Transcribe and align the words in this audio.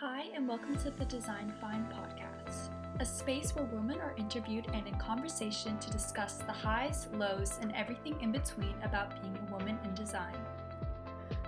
Hi, 0.00 0.24
and 0.34 0.48
welcome 0.48 0.74
to 0.78 0.90
the 0.90 1.04
Design 1.04 1.52
Find 1.60 1.86
podcast, 1.90 2.70
a 2.98 3.04
space 3.04 3.54
where 3.54 3.66
women 3.66 4.00
are 4.00 4.14
interviewed 4.16 4.66
and 4.72 4.88
in 4.88 4.94
conversation 4.94 5.78
to 5.78 5.90
discuss 5.90 6.38
the 6.38 6.50
highs, 6.50 7.08
lows, 7.12 7.58
and 7.60 7.72
everything 7.76 8.16
in 8.20 8.32
between 8.32 8.74
about 8.82 9.20
being 9.20 9.36
a 9.36 9.52
woman 9.52 9.78
in 9.84 9.94
design. 9.94 10.34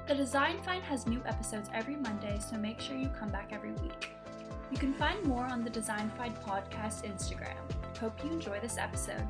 The 0.07 0.15
Design 0.15 0.63
Find 0.63 0.85
has 0.85 1.07
new 1.07 1.23
episodes 1.25 1.71
every 1.73 1.97
Monday, 1.97 2.39
so 2.39 2.57
make 2.57 2.81
sure 2.81 2.97
you 2.97 3.09
come 3.09 3.31
back 3.31 3.49
every 3.51 3.73
week. 3.73 4.11
You 4.71 4.77
can 4.77 4.93
find 4.93 5.25
more 5.25 5.47
on 5.47 5.65
the 5.65 5.71
Design 5.71 6.11
Find 6.11 6.39
podcast 6.43 7.11
Instagram. 7.11 7.57
Hope 7.99 8.23
you 8.23 8.31
enjoy 8.31 8.61
this 8.61 8.77
episode. 8.77 9.27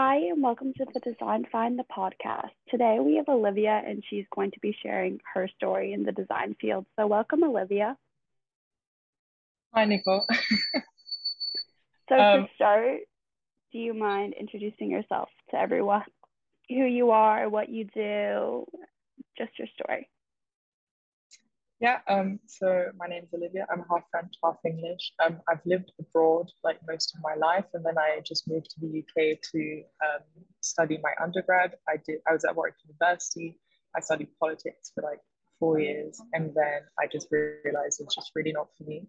Hi, 0.00 0.14
and 0.30 0.40
welcome 0.40 0.72
to 0.74 0.86
the 0.94 1.00
Design 1.00 1.44
Find 1.50 1.76
the 1.76 1.82
podcast. 1.82 2.52
Today 2.68 2.98
we 3.00 3.16
have 3.16 3.28
Olivia, 3.28 3.82
and 3.84 4.00
she's 4.08 4.24
going 4.32 4.52
to 4.52 4.60
be 4.60 4.72
sharing 4.80 5.18
her 5.34 5.48
story 5.56 5.92
in 5.92 6.04
the 6.04 6.12
design 6.12 6.54
field. 6.60 6.86
So, 6.94 7.08
welcome, 7.08 7.42
Olivia. 7.42 7.96
Hi, 9.74 9.86
Nicole. 9.86 10.24
So, 12.08 12.14
Um, 12.14 12.42
to 12.42 12.48
start, 12.54 12.98
do 13.72 13.78
you 13.80 13.92
mind 13.92 14.34
introducing 14.38 14.88
yourself 14.88 15.30
to 15.50 15.56
everyone? 15.58 16.04
Who 16.68 16.84
you 16.84 17.10
are, 17.10 17.48
what 17.48 17.68
you 17.68 17.84
do, 17.92 18.66
just 19.36 19.58
your 19.58 19.66
story. 19.74 20.08
Yeah, 21.80 22.00
um, 22.08 22.40
so 22.46 22.86
my 22.98 23.06
name 23.06 23.22
is 23.22 23.32
Olivia. 23.32 23.64
I'm 23.70 23.84
half 23.88 24.02
French, 24.10 24.34
half 24.42 24.56
English. 24.66 25.12
Um, 25.24 25.40
I've 25.48 25.64
lived 25.64 25.92
abroad 26.00 26.50
like 26.64 26.80
most 26.88 27.14
of 27.14 27.22
my 27.22 27.34
life, 27.34 27.66
and 27.72 27.86
then 27.86 27.96
I 27.96 28.20
just 28.26 28.48
moved 28.48 28.70
to 28.70 28.80
the 28.80 28.98
UK 28.98 29.38
to 29.52 29.82
um, 30.02 30.24
study 30.60 30.98
my 31.02 31.12
undergrad. 31.22 31.76
I 31.88 31.98
did. 32.04 32.18
I 32.28 32.32
was 32.32 32.44
at 32.44 32.56
Warwick 32.56 32.74
University. 32.84 33.60
I 33.96 34.00
studied 34.00 34.28
politics 34.40 34.90
for 34.92 35.04
like 35.04 35.20
four 35.60 35.78
years, 35.78 36.20
and 36.32 36.52
then 36.52 36.80
I 36.98 37.06
just 37.06 37.28
realized 37.30 38.00
it's 38.00 38.14
just 38.14 38.32
really 38.34 38.52
not 38.52 38.68
for 38.76 38.82
me. 38.82 39.06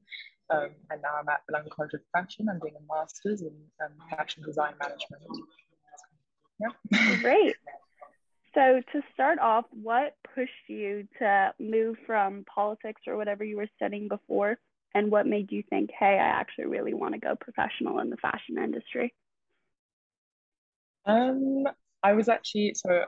Um, 0.52 0.70
and 0.92 1.02
now 1.02 1.10
I'm 1.20 1.30
at 1.30 1.42
the 1.48 1.54
London 1.54 1.72
College 1.76 1.94
of 1.96 2.02
Fashion. 2.14 2.50
I'm 2.52 2.60
doing 2.60 2.76
a 2.78 2.94
master's 2.94 3.42
in 3.42 3.54
um, 3.84 3.94
fashion 4.16 4.44
design 4.44 4.74
management. 4.80 5.24
Yeah. 6.60 7.18
Great. 7.22 7.56
So, 8.56 8.82
to 8.94 9.02
start 9.14 9.40
off, 9.40 9.66
what 9.72 10.16
pushed 10.34 10.52
you 10.68 11.08
to 11.20 11.54
move 11.60 11.98
from 12.06 12.46
politics 12.54 13.02
or 13.06 13.16
whatever 13.16 13.44
you 13.44 13.58
were 13.58 13.70
studying 13.76 14.08
before? 14.08 14.58
And 14.96 15.12
what 15.12 15.28
made 15.28 15.52
you 15.52 15.64
think, 15.70 15.92
hey, 15.98 16.18
I 16.20 16.40
actually 16.40 16.66
really 16.66 16.96
want 16.96 17.14
to 17.14 17.20
go 17.20 17.36
professional 17.36 18.00
in 18.00 18.10
the 18.10 18.18
fashion 18.18 18.58
industry? 18.58 19.14
Um, 21.06 21.66
I 22.04 22.14
was 22.14 22.28
actually 22.28 22.74
so 22.76 23.06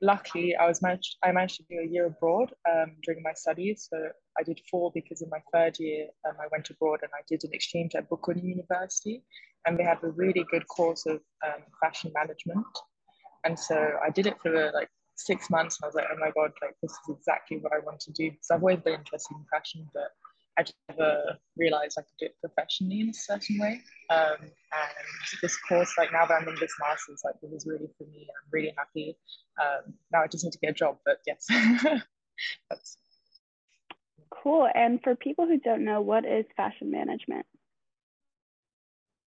luckily 0.00 0.56
I 0.56 0.66
was 0.66 0.82
managed 0.82 1.16
I 1.22 1.32
managed 1.32 1.56
to 1.56 1.64
do 1.70 1.78
a 1.78 1.86
year 1.86 2.06
abroad 2.06 2.52
um, 2.70 2.96
during 3.04 3.22
my 3.22 3.32
studies. 3.34 3.88
So 3.90 3.96
I 4.38 4.42
did 4.42 4.60
four 4.70 4.90
because 4.94 5.22
in 5.22 5.30
my 5.30 5.42
third 5.52 5.78
year 5.78 6.08
um, 6.28 6.34
I 6.40 6.46
went 6.50 6.68
abroad 6.70 7.00
and 7.02 7.10
I 7.14 7.22
did 7.28 7.44
an 7.44 7.50
exchange 7.52 7.94
at 7.94 8.10
Bocconi 8.10 8.42
University, 8.42 9.22
and 9.66 9.78
they 9.78 9.84
have 9.84 10.02
a 10.02 10.10
really 10.10 10.44
good 10.50 10.66
course 10.66 11.06
of 11.06 11.20
um, 11.46 11.62
fashion 11.80 12.10
management. 12.14 12.66
And 13.44 13.58
so 13.58 13.98
I 14.04 14.10
did 14.10 14.26
it 14.26 14.36
for 14.42 14.70
like 14.72 14.88
six 15.16 15.50
months, 15.50 15.78
and 15.78 15.84
I 15.84 15.88
was 15.88 15.94
like, 15.94 16.06
oh 16.12 16.18
my 16.18 16.30
god, 16.30 16.52
like 16.62 16.76
this 16.82 16.92
is 16.92 17.16
exactly 17.16 17.58
what 17.58 17.72
I 17.72 17.80
want 17.80 18.00
to 18.00 18.12
do. 18.12 18.30
Because 18.30 18.50
I've 18.50 18.62
always 18.62 18.80
been 18.80 18.94
interested 18.94 19.34
in 19.34 19.44
fashion, 19.50 19.88
but 19.92 20.10
I 20.58 20.62
just 20.62 20.76
never 20.88 21.38
realized 21.56 21.96
I 21.98 22.02
could 22.02 22.18
do 22.18 22.26
it 22.26 22.36
professionally 22.40 23.00
in 23.00 23.08
a 23.08 23.14
certain 23.14 23.58
way. 23.58 23.80
Um, 24.10 24.36
and 24.40 25.08
this 25.42 25.56
course, 25.56 25.92
like 25.96 26.12
now 26.12 26.26
that 26.26 26.42
I'm 26.42 26.48
in 26.48 26.56
this 26.60 26.74
master's, 26.78 27.22
like 27.24 27.36
it 27.42 27.50
was 27.50 27.66
really 27.66 27.88
for 27.96 28.04
me. 28.04 28.18
And 28.20 28.28
I'm 28.28 28.50
really 28.52 28.74
happy. 28.76 29.16
Um, 29.60 29.94
now 30.12 30.22
I 30.22 30.26
just 30.26 30.44
need 30.44 30.52
to 30.52 30.58
get 30.58 30.70
a 30.70 30.74
job, 30.74 30.98
but 31.04 31.18
yes, 31.26 31.46
that's 32.70 32.98
Cool. 34.42 34.68
And 34.74 35.00
for 35.02 35.14
people 35.14 35.46
who 35.46 35.58
don't 35.58 35.84
know, 35.84 36.00
what 36.00 36.24
is 36.24 36.44
fashion 36.56 36.90
management? 36.90 37.46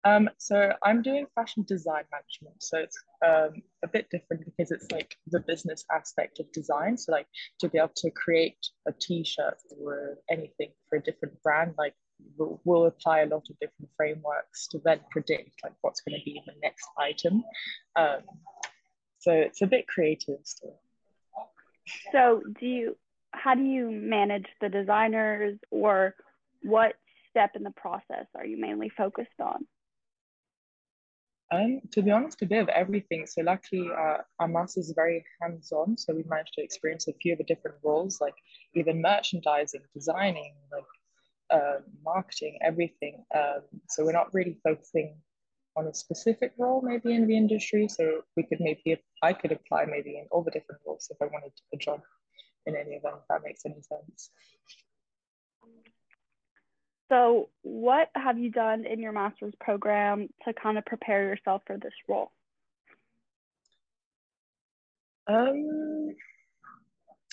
Um, 0.04 0.30
so 0.38 0.72
I'm 0.82 1.02
doing 1.02 1.26
fashion 1.34 1.64
design 1.68 2.04
management. 2.10 2.62
So 2.62 2.78
it's 2.78 2.98
um, 3.24 3.62
a 3.82 3.88
bit 3.88 4.08
different 4.10 4.44
because 4.44 4.70
it's 4.70 4.90
like 4.90 5.16
the 5.26 5.40
business 5.40 5.84
aspect 5.92 6.40
of 6.40 6.50
design. 6.52 6.96
So 6.96 7.12
like 7.12 7.26
to 7.60 7.68
be 7.68 7.78
able 7.78 7.92
to 7.96 8.10
create 8.10 8.56
a 8.88 8.92
t-shirt 8.92 9.58
or 9.78 10.18
anything 10.30 10.70
for 10.88 10.96
a 10.96 11.02
different 11.02 11.42
brand, 11.42 11.74
like 11.76 11.94
we'll, 12.36 12.86
apply 12.86 13.20
a 13.20 13.26
lot 13.26 13.46
of 13.50 13.58
different 13.60 13.90
frameworks 13.96 14.68
to 14.68 14.80
then 14.84 15.00
predict 15.10 15.50
like 15.62 15.72
what's 15.82 16.00
going 16.00 16.18
to 16.18 16.24
be 16.24 16.40
the 16.46 16.54
next 16.62 16.86
item. 16.98 17.42
Um, 17.96 18.20
so 19.18 19.32
it's 19.32 19.60
a 19.60 19.66
bit 19.66 19.86
creative 19.86 20.38
still. 20.44 20.80
So, 22.12 22.42
do 22.58 22.66
you, 22.66 22.96
how 23.32 23.54
do 23.54 23.62
you 23.62 23.90
manage 23.90 24.46
the 24.60 24.68
designers 24.68 25.58
or 25.70 26.14
what 26.62 26.94
step 27.30 27.52
in 27.54 27.62
the 27.62 27.72
process 27.72 28.26
are 28.34 28.46
you 28.46 28.58
mainly 28.58 28.90
focused 28.90 29.40
on? 29.40 29.66
Um, 31.52 31.80
to 31.92 32.02
be 32.02 32.12
honest, 32.12 32.40
a 32.42 32.46
bit 32.46 32.62
of 32.62 32.68
everything. 32.68 33.26
So 33.26 33.42
luckily, 33.42 33.88
uh, 33.90 34.18
our 34.38 34.46
master's 34.46 34.86
is 34.86 34.92
very 34.94 35.24
hands-on. 35.40 35.96
So 35.98 36.14
we 36.14 36.22
managed 36.28 36.54
to 36.54 36.62
experience 36.62 37.08
a 37.08 37.12
few 37.14 37.32
of 37.32 37.38
the 37.38 37.44
different 37.44 37.78
roles, 37.82 38.20
like 38.20 38.34
even 38.74 39.02
merchandising, 39.02 39.80
designing, 39.92 40.54
like 40.70 40.84
uh, 41.50 41.78
marketing, 42.04 42.58
everything. 42.62 43.24
Um, 43.34 43.62
so 43.88 44.04
we're 44.04 44.12
not 44.12 44.32
really 44.32 44.58
focusing 44.62 45.16
on 45.76 45.88
a 45.88 45.94
specific 45.94 46.52
role, 46.56 46.82
maybe 46.82 47.14
in 47.14 47.26
the 47.26 47.36
industry. 47.36 47.88
So 47.88 48.22
we 48.36 48.44
could 48.44 48.60
maybe, 48.60 49.02
I 49.22 49.32
could 49.32 49.50
apply 49.50 49.86
maybe 49.86 50.18
in 50.18 50.26
all 50.30 50.44
the 50.44 50.52
different 50.52 50.82
roles 50.86 51.08
if 51.10 51.16
I 51.20 51.26
wanted 51.26 51.52
a 51.74 51.76
job 51.76 52.00
in 52.66 52.76
any 52.76 52.96
of 52.96 53.02
them, 53.02 53.14
if 53.20 53.26
that 53.28 53.42
makes 53.44 53.62
any 53.66 53.82
sense. 53.82 54.30
So, 57.10 57.48
what 57.62 58.08
have 58.14 58.38
you 58.38 58.50
done 58.50 58.86
in 58.86 59.00
your 59.00 59.12
master's 59.12 59.54
program 59.60 60.28
to 60.46 60.54
kind 60.54 60.78
of 60.78 60.84
prepare 60.84 61.24
yourself 61.24 61.62
for 61.66 61.76
this 61.76 61.92
role? 62.08 62.30
Um, 65.26 66.10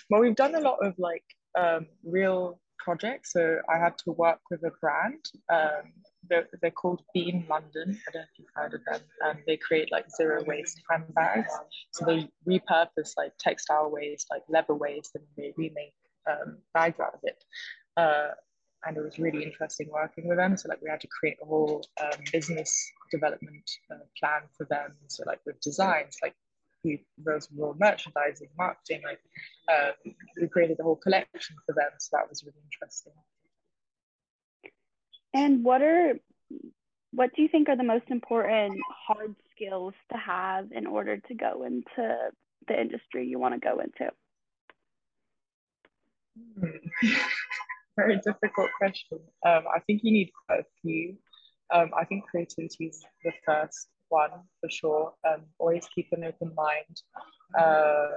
well, 0.09 0.21
we've 0.21 0.35
done 0.35 0.55
a 0.55 0.59
lot 0.59 0.79
of 0.83 0.95
like 0.97 1.23
um, 1.57 1.85
real 2.03 2.59
projects. 2.79 3.33
So 3.33 3.59
I 3.69 3.77
had 3.77 3.97
to 3.99 4.11
work 4.11 4.39
with 4.49 4.63
a 4.63 4.71
brand. 4.81 5.23
Um, 5.51 5.91
they're, 6.29 6.47
they're 6.61 6.71
called 6.71 7.01
Beam 7.13 7.45
London. 7.49 7.99
I 8.07 8.11
don't 8.11 8.21
know 8.21 8.27
if 8.31 8.39
you've 8.39 8.47
heard 8.55 8.73
of 8.73 8.81
them. 8.89 9.01
And 9.21 9.39
they 9.45 9.57
create 9.57 9.91
like 9.91 10.05
zero 10.15 10.43
waste 10.45 10.81
handbags. 10.89 11.53
So 11.91 12.05
they 12.05 12.29
repurpose 12.47 13.11
like 13.17 13.33
textile 13.39 13.91
waste, 13.91 14.27
like 14.31 14.43
leather 14.49 14.73
waste, 14.73 15.11
and 15.15 15.23
they 15.35 15.53
remake 15.57 15.93
um, 16.29 16.59
bags 16.73 16.99
out 16.99 17.13
of 17.13 17.19
it. 17.23 17.43
Uh, 17.95 18.29
and 18.87 18.95
it 18.95 19.01
was 19.03 19.19
really 19.19 19.43
interesting 19.43 19.89
working 19.91 20.27
with 20.27 20.37
them. 20.37 20.55
So 20.55 20.69
like 20.69 20.81
we 20.81 20.89
had 20.89 21.01
to 21.01 21.07
create 21.07 21.37
a 21.41 21.45
whole 21.45 21.85
um, 22.01 22.19
business 22.31 22.89
development 23.11 23.69
uh, 23.91 23.95
plan 24.17 24.41
for 24.57 24.65
them. 24.65 24.93
So 25.07 25.23
like 25.27 25.39
with 25.45 25.59
designs, 25.59 26.17
like 26.21 26.35
we 26.83 27.05
those 27.17 27.49
were 27.53 27.73
merchandising, 27.77 28.47
marketing, 28.57 29.01
like 29.03 29.19
uh, 29.69 29.91
we 30.39 30.47
created 30.47 30.79
a 30.79 30.83
whole 30.83 30.95
collection 30.95 31.55
for 31.65 31.73
them. 31.73 31.89
So 31.99 32.17
that 32.17 32.29
was 32.29 32.43
really 32.43 32.61
interesting. 32.63 33.13
And 35.33 35.63
what 35.63 35.81
are 35.81 36.13
what 37.11 37.35
do 37.35 37.41
you 37.41 37.47
think 37.49 37.67
are 37.67 37.75
the 37.75 37.83
most 37.83 38.05
important 38.09 38.79
hard 39.07 39.35
skills 39.51 39.93
to 40.11 40.17
have 40.17 40.71
in 40.71 40.87
order 40.87 41.17
to 41.17 41.33
go 41.33 41.63
into 41.63 42.31
the 42.67 42.79
industry 42.79 43.27
you 43.27 43.39
want 43.39 43.53
to 43.53 43.59
go 43.59 43.79
into? 43.79 44.11
Very 47.97 48.17
difficult 48.17 48.69
question. 48.77 49.19
Um, 49.45 49.63
I 49.75 49.79
think 49.85 50.01
you 50.03 50.11
need 50.11 50.31
quite 50.45 50.61
a 50.61 50.65
few. 50.81 51.17
Um, 51.73 51.91
I 51.99 52.05
think 52.05 52.25
creativity 52.25 52.85
is 52.85 53.03
the 53.23 53.33
first 53.45 53.89
one 54.09 54.29
for 54.61 54.69
sure. 54.69 55.13
Um, 55.27 55.41
always 55.59 55.87
keep 55.93 56.07
an 56.11 56.23
open 56.23 56.53
mind. 56.55 57.01
Uh, 57.59 58.07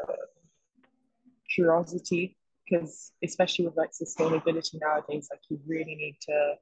curiosity, 1.53 2.37
because 2.69 3.13
especially 3.25 3.67
with 3.67 3.77
like 3.77 3.91
sustainability 3.91 4.79
nowadays, 4.81 5.29
like 5.31 5.41
you 5.49 5.59
really 5.67 5.97
need 5.97 6.17
to 6.29 6.55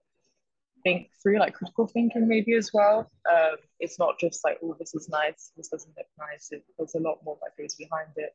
think 0.82 1.08
through 1.22 1.38
like 1.38 1.54
critical 1.54 1.86
thinking 1.86 2.28
maybe 2.28 2.54
as 2.54 2.70
well. 2.72 3.10
Um, 3.30 3.56
it's 3.80 3.98
not 3.98 4.18
just 4.18 4.44
like, 4.44 4.58
oh, 4.62 4.76
this 4.78 4.94
is 4.94 5.08
nice, 5.08 5.50
this 5.56 5.68
doesn't 5.68 5.94
look 5.96 6.06
nice. 6.18 6.48
It, 6.52 6.64
there's 6.78 6.94
a 6.94 7.00
lot 7.00 7.18
more 7.24 7.36
that 7.42 7.60
goes 7.60 7.74
behind 7.74 8.10
it 8.16 8.30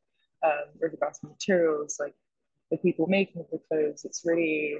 um, 0.45 0.69
with 0.79 0.91
regards 0.91 1.19
to 1.19 1.27
materials, 1.27 1.97
like 1.99 2.13
the 2.71 2.77
people 2.77 3.07
making 3.07 3.45
the 3.51 3.59
clothes. 3.69 4.05
It's 4.05 4.23
really, 4.25 4.77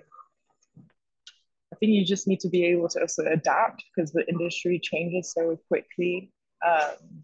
I 1.71 1.75
think 1.77 1.91
you 1.91 2.05
just 2.05 2.27
need 2.27 2.39
to 2.41 2.49
be 2.49 2.65
able 2.65 2.89
to 2.89 3.01
also 3.01 3.23
adapt 3.25 3.83
because 3.95 4.11
the 4.11 4.27
industry 4.27 4.79
changes 4.81 5.33
so 5.33 5.57
quickly. 5.67 6.31
Um, 6.65 7.23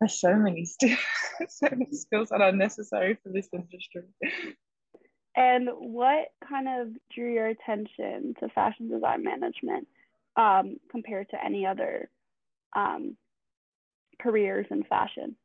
there's 0.00 0.20
so 0.20 0.34
many, 0.34 0.64
st- 0.64 0.98
so 1.48 1.68
many 1.70 1.92
skills 1.92 2.28
that 2.28 2.40
are 2.40 2.52
necessary 2.52 3.16
for 3.22 3.30
this 3.30 3.48
industry. 3.52 4.02
And 5.36 5.68
what 5.78 6.28
kind 6.48 6.68
of 6.68 6.88
drew 7.12 7.32
your 7.32 7.46
attention 7.46 8.34
to 8.40 8.48
fashion 8.50 8.88
design 8.88 9.24
management 9.24 9.88
um, 10.36 10.76
compared 10.90 11.28
to 11.30 11.44
any 11.44 11.66
other 11.66 12.08
um, 12.76 13.16
careers 14.20 14.66
in 14.70 14.84
fashion? 14.84 15.36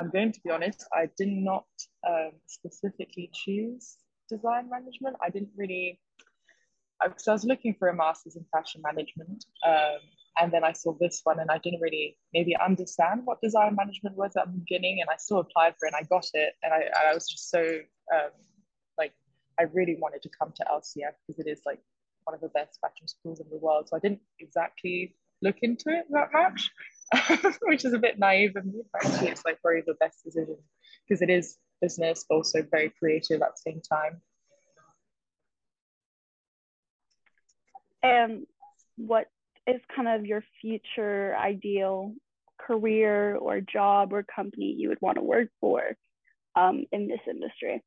I'm 0.00 0.10
going 0.10 0.32
to 0.32 0.40
be 0.44 0.50
honest, 0.50 0.86
I 0.92 1.08
did 1.16 1.28
not 1.28 1.66
um, 2.08 2.32
specifically 2.46 3.30
choose 3.32 3.96
design 4.28 4.68
management. 4.70 5.16
I 5.22 5.30
didn't 5.30 5.50
really, 5.56 6.00
because 7.02 7.28
I, 7.28 7.32
I 7.32 7.34
was 7.34 7.44
looking 7.44 7.74
for 7.78 7.88
a 7.88 7.94
master's 7.94 8.36
in 8.36 8.44
fashion 8.52 8.82
management. 8.84 9.44
Um, 9.66 10.00
and 10.40 10.52
then 10.52 10.64
I 10.64 10.72
saw 10.72 10.96
this 10.98 11.20
one 11.22 11.38
and 11.38 11.50
I 11.50 11.58
didn't 11.58 11.80
really 11.80 12.18
maybe 12.32 12.56
understand 12.56 13.22
what 13.24 13.40
design 13.40 13.76
management 13.76 14.16
was 14.16 14.32
at 14.36 14.46
the 14.46 14.58
beginning. 14.58 14.98
And 15.00 15.08
I 15.08 15.16
still 15.16 15.38
applied 15.38 15.74
for 15.78 15.86
it 15.86 15.94
and 15.94 15.96
I 15.96 16.08
got 16.08 16.26
it. 16.34 16.54
And 16.62 16.72
I, 16.72 17.10
I 17.10 17.14
was 17.14 17.28
just 17.28 17.50
so, 17.50 17.60
um, 18.12 18.30
like, 18.98 19.12
I 19.60 19.64
really 19.72 19.96
wanted 20.00 20.22
to 20.22 20.30
come 20.36 20.52
to 20.56 20.64
LCF 20.64 21.12
because 21.26 21.38
it 21.38 21.48
is 21.48 21.60
like 21.64 21.78
one 22.24 22.34
of 22.34 22.40
the 22.40 22.48
best 22.48 22.80
fashion 22.80 23.06
schools 23.06 23.40
in 23.40 23.46
the 23.48 23.58
world. 23.58 23.88
So 23.88 23.96
I 23.96 24.00
didn't 24.00 24.20
exactly 24.40 25.14
look 25.40 25.56
into 25.62 25.90
it 25.90 26.06
that 26.10 26.32
much. 26.32 26.68
which 27.62 27.84
is 27.84 27.92
a 27.92 27.98
bit 27.98 28.18
naive 28.18 28.56
of 28.56 28.64
me. 28.64 28.82
But 28.92 29.04
actually, 29.04 29.28
it's 29.28 29.44
like 29.44 29.60
probably 29.60 29.82
the 29.86 29.94
best 29.94 30.24
decision 30.24 30.56
because 31.06 31.22
it 31.22 31.30
is 31.30 31.58
business, 31.80 32.24
but 32.28 32.36
also 32.36 32.62
very 32.70 32.92
creative 32.98 33.42
at 33.42 33.50
the 33.50 33.70
same 33.70 33.80
time. 33.80 34.20
And 38.02 38.46
what 38.96 39.26
is 39.66 39.80
kind 39.94 40.08
of 40.08 40.26
your 40.26 40.44
future 40.60 41.34
ideal 41.36 42.14
career 42.60 43.36
or 43.36 43.60
job 43.60 44.12
or 44.12 44.22
company 44.22 44.74
you 44.76 44.88
would 44.88 45.00
want 45.00 45.16
to 45.16 45.22
work 45.22 45.48
for 45.60 45.82
um, 46.54 46.84
in 46.92 47.08
this 47.08 47.20
industry? 47.28 47.82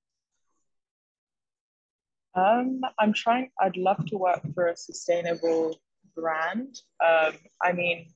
Um, 2.35 2.81
I'm 2.99 3.13
trying, 3.13 3.49
I'd 3.59 3.77
love 3.77 4.05
to 4.07 4.17
work 4.17 4.41
for 4.53 4.67
a 4.67 4.77
sustainable 4.77 5.79
brand. 6.15 6.75
Um, 7.03 7.33
I 7.61 7.71
mean, 7.71 8.07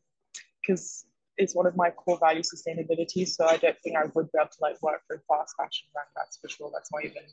because 0.61 1.05
it's 1.37 1.55
one 1.55 1.65
of 1.65 1.75
my 1.75 1.89
core 1.89 2.19
values, 2.19 2.51
sustainability. 2.53 3.27
So 3.27 3.45
I 3.45 3.57
don't 3.57 3.77
think 3.79 3.95
I 3.95 4.03
would 4.13 4.31
be 4.31 4.37
able 4.39 4.49
to 4.49 4.61
like 4.61 4.81
work 4.81 5.01
for 5.07 5.15
a 5.15 5.19
fast 5.27 5.55
fashion 5.57 5.87
brand. 5.93 6.09
That's 6.15 6.37
for 6.37 6.49
sure. 6.49 6.69
That's 6.73 6.91
not 6.91 7.03
even 7.05 7.23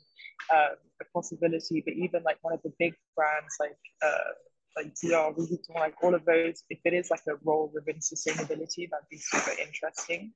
um, 0.53 0.75
a 1.01 1.05
possibility. 1.13 1.83
But 1.85 1.93
even 1.93 2.23
like 2.23 2.37
one 2.41 2.53
of 2.53 2.61
the 2.63 2.73
big 2.79 2.95
brands, 3.15 3.55
like 3.59 3.77
uh, 4.01 4.31
like 4.75 4.93
Dior, 4.95 5.35
Vuitton, 5.35 5.75
like 5.75 5.95
all 6.01 6.15
of 6.15 6.25
those, 6.25 6.63
if 6.69 6.79
it 6.85 6.93
is 6.93 7.09
like 7.11 7.21
a 7.27 7.35
role 7.43 7.71
within 7.73 7.97
sustainability, 7.97 8.89
that'd 8.89 9.09
be 9.09 9.17
super 9.17 9.51
interesting. 9.61 10.33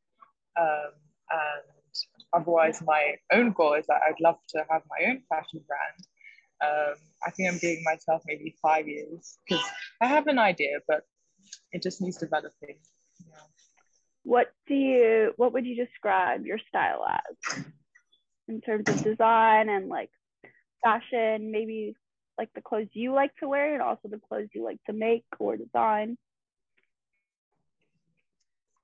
Um, 0.59 0.91
and 1.31 1.95
otherwise, 2.33 2.81
my 2.85 3.15
own 3.31 3.51
goal 3.51 3.73
is 3.73 3.85
that 3.87 4.01
I'd 4.07 4.19
love 4.21 4.37
to 4.49 4.65
have 4.69 4.81
my 4.89 5.09
own 5.09 5.21
fashion 5.29 5.61
brand. 5.67 5.99
Um, 6.61 6.95
I 7.25 7.31
think 7.31 7.51
I'm 7.51 7.57
giving 7.57 7.83
myself 7.83 8.21
maybe 8.27 8.55
five 8.61 8.87
years 8.87 9.37
because 9.47 9.63
I 10.01 10.07
have 10.07 10.27
an 10.27 10.39
idea, 10.39 10.79
but 10.87 11.03
it 11.71 11.83
just 11.83 12.01
needs 12.01 12.17
developing. 12.17 12.77
Yeah. 13.19 13.35
What 14.23 14.47
do 14.67 14.73
you 14.73 15.33
what 15.37 15.53
would 15.53 15.65
you 15.65 15.75
describe 15.75 16.45
your 16.45 16.59
style 16.69 17.05
as 17.07 17.63
in 18.47 18.61
terms 18.61 18.87
of 18.87 19.03
design 19.03 19.69
and 19.69 19.89
like 19.89 20.09
fashion, 20.83 21.51
maybe 21.51 21.95
like 22.37 22.49
the 22.55 22.61
clothes 22.61 22.89
you 22.93 23.13
like 23.13 23.35
to 23.37 23.47
wear 23.47 23.73
and 23.73 23.81
also 23.81 24.07
the 24.09 24.19
clothes 24.27 24.49
you 24.53 24.63
like 24.63 24.79
to 24.85 24.93
make 24.93 25.25
or 25.39 25.57
design? 25.57 26.17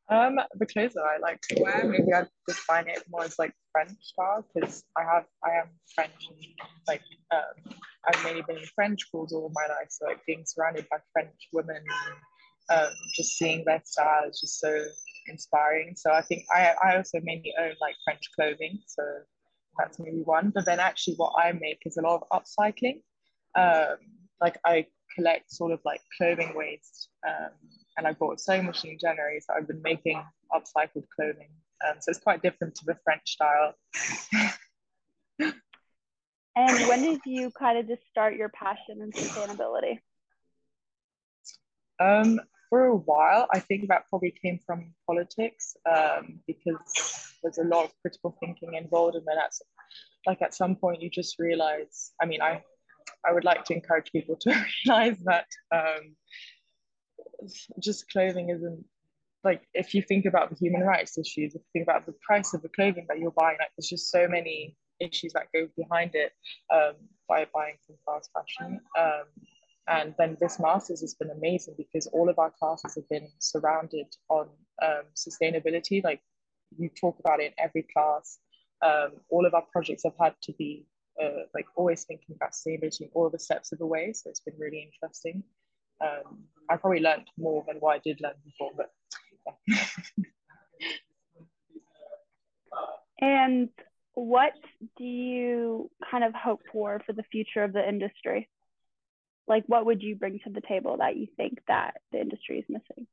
Um, 0.10 0.40
the 0.56 0.66
clothes 0.66 0.94
that 0.96 1.04
I 1.04 1.20
like 1.20 1.40
to 1.42 1.62
wear, 1.62 1.86
maybe 1.86 2.12
I'd 2.12 2.28
define 2.48 2.88
it 2.88 3.04
more 3.12 3.24
as 3.24 3.38
like 3.38 3.54
French 3.72 3.92
style 4.02 4.44
because 4.54 4.84
I 4.98 5.04
have 5.04 5.26
I 5.44 5.62
am 5.62 5.68
French 5.94 6.14
and 6.28 6.46
like 6.88 7.04
um, 7.32 7.76
I've 8.08 8.24
mainly 8.24 8.42
been 8.42 8.58
in 8.58 8.66
French 8.74 9.02
schools 9.02 9.34
all 9.34 9.52
my 9.54 9.68
life, 9.68 9.90
so 9.90 10.08
like 10.08 10.26
being 10.26 10.44
surrounded 10.46 10.88
by 10.90 10.98
French 11.14 11.36
women 11.54 11.84
um, 12.70 12.90
just 13.16 13.38
seeing 13.38 13.64
their 13.66 13.82
style 13.86 14.30
is 14.30 14.40
just 14.40 14.60
so 14.60 14.78
inspiring. 15.28 15.94
So 15.96 16.12
I 16.12 16.22
think 16.22 16.44
I, 16.54 16.74
I 16.84 16.98
also 16.98 17.20
mainly 17.24 17.54
own 17.60 17.74
like 17.82 17.96
French 18.04 18.30
clothing. 18.36 18.80
So 18.88 19.04
that's 19.78 20.00
maybe 20.00 20.22
one. 20.24 20.52
But 20.54 20.66
then 20.66 20.80
actually 20.80 21.16
what 21.16 21.34
I 21.38 21.52
make 21.54 21.80
is 21.86 21.98
a 21.98 22.02
lot 22.02 22.22
of 22.22 22.44
upcycling. 22.44 23.02
Um, 23.56 23.98
like 24.42 24.58
I 24.66 24.86
collect 25.16 25.52
sort 25.52 25.72
of 25.72 25.80
like 25.86 26.02
clothing 26.18 26.54
waste 26.56 27.10
um, 27.28 27.50
and 27.98 28.08
I 28.08 28.14
bought 28.14 28.36
a 28.36 28.38
sewing 28.38 28.66
machine 28.66 28.92
in 28.92 29.00
January. 29.00 29.40
So 29.42 29.54
I've 29.56 29.68
been 29.68 29.82
making 29.82 30.22
upcycled 30.54 31.06
clothing. 31.16 31.50
Um, 31.88 31.96
so 32.00 32.10
it's 32.10 32.20
quite 32.20 32.42
different 32.42 32.76
to 32.76 32.86
the 32.86 32.98
French 33.04 33.22
style. 33.26 33.74
and 36.56 36.88
when 36.88 37.02
did 37.02 37.22
you 37.26 37.52
kind 37.58 37.78
of 37.78 37.88
just 37.88 38.08
start 38.10 38.36
your 38.36 38.50
passion 38.50 39.02
in 39.02 39.12
sustainability? 39.12 40.00
Um, 42.00 42.40
for 42.70 42.86
a 42.86 42.96
while, 42.96 43.48
I 43.54 43.60
think 43.60 43.88
that 43.88 44.08
probably 44.10 44.32
came 44.32 44.60
from 44.66 44.94
politics 45.08 45.76
um, 45.90 46.40
because 46.48 47.34
there's 47.42 47.58
a 47.58 47.64
lot 47.64 47.86
of 47.86 47.92
critical 48.02 48.36
thinking 48.40 48.76
involved, 48.76 49.16
and 49.16 49.26
then 49.26 49.36
that's 49.36 49.62
like 50.26 50.42
at 50.42 50.54
some 50.54 50.76
point 50.76 51.02
you 51.02 51.10
just 51.10 51.40
realize. 51.40 52.12
I 52.22 52.26
mean, 52.26 52.42
I 52.42 52.64
I 53.28 53.34
would 53.34 53.44
like 53.44 53.66
to 53.66 53.74
encourage 53.74 54.12
people 54.12 54.38
to 54.42 54.66
realize 54.86 55.18
that 55.26 55.48
um, 55.74 56.16
just 57.80 58.10
clothing 58.12 58.50
isn't 58.50 58.86
like 59.44 59.62
if 59.74 59.94
you 59.94 60.02
think 60.02 60.26
about 60.26 60.50
the 60.50 60.56
human 60.56 60.82
rights 60.82 61.18
issues, 61.18 61.56
if 61.56 61.62
you 61.62 61.70
think 61.74 61.84
about 61.84 62.06
the 62.06 62.14
price 62.22 62.54
of 62.54 62.62
the 62.62 62.70
clothing 62.70 63.06
that 63.08 63.20
you're 63.20 63.32
buying, 63.32 63.58
like 63.60 63.70
there's 63.78 63.90
just 63.90 64.12
so 64.12 64.28
many 64.28 64.76
issues 65.00 65.34
that 65.34 65.48
go 65.54 65.68
behind 65.78 66.12
it 66.14 66.34
um, 66.74 66.94
by 67.28 67.48
buying 67.54 67.76
from 67.86 67.96
fast 68.06 68.30
fashion. 68.34 68.80
Um, 69.00 69.24
and 69.90 70.14
then 70.20 70.38
this 70.40 70.60
master's 70.60 71.02
has 71.02 71.16
been 71.16 71.32
amazing 71.32 71.74
because 71.76 72.06
all 72.08 72.30
of 72.30 72.38
our 72.38 72.52
classes 72.52 72.94
have 72.96 73.10
been 73.10 73.28
surrounded 73.40 74.06
on 74.30 74.48
um, 74.84 75.04
sustainability. 75.16 76.04
Like 76.04 76.22
you 76.78 76.90
talk 76.90 77.18
about 77.20 77.40
it 77.40 77.48
in 77.48 77.54
every 77.58 77.88
class. 77.92 78.38
Um, 78.86 79.14
all 79.30 79.46
of 79.46 79.54
our 79.56 79.64
projects 79.72 80.04
have 80.04 80.14
had 80.20 80.36
to 80.44 80.54
be 80.54 80.86
uh, 81.22 81.44
like 81.56 81.66
always 81.76 82.04
thinking 82.04 82.36
about 82.36 82.52
sustainability 82.52 83.10
all 83.14 83.30
the 83.30 83.40
steps 83.40 83.72
of 83.72 83.80
the 83.80 83.86
way. 83.86 84.14
So 84.14 84.30
it's 84.30 84.42
been 84.42 84.54
really 84.60 84.92
interesting. 84.94 85.44
Um, 86.02 86.44
I 86.70 86.78
probably 86.78 87.02
learned 87.02 87.28
more 87.38 87.66
than 87.68 87.78
what 87.78 87.96
I 87.96 88.00
did 88.00 88.22
learn 88.22 88.34
before, 88.46 88.72
but 88.78 88.92
yeah. 89.68 89.86
and 93.22 93.70
what 94.14 94.54
do 94.98 95.04
you 95.04 95.90
kind 96.10 96.24
of 96.24 96.34
hope 96.36 96.62
for 96.72 97.02
for 97.06 97.14
the 97.14 97.24
future 97.24 97.64
of 97.64 97.74
the 97.74 97.88
industry? 97.88 98.48
Like 99.50 99.66
what 99.68 99.86
would 99.86 100.02
you 100.02 100.16
bring 100.16 100.40
to 100.40 100.50
the 100.50 100.62
table 100.62 100.98
that 100.98 101.18
you 101.18 101.28
think 101.36 101.60
that 101.68 101.96
the 102.12 102.22
industry 102.22 102.60
is 102.60 102.66
missing 102.70 103.08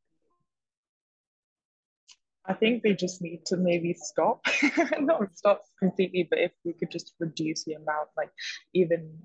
I 2.48 2.54
think 2.54 2.82
they 2.82 2.94
just 2.94 3.20
need 3.20 3.44
to 3.46 3.56
maybe 3.56 3.92
stop, 3.94 4.40
not 5.00 5.36
stop 5.36 5.62
completely, 5.78 6.28
but 6.30 6.38
if 6.38 6.52
we 6.64 6.74
could 6.74 6.90
just 6.90 7.14
reduce 7.18 7.64
the 7.64 7.74
amount, 7.74 8.10
like 8.16 8.30
even 8.72 9.18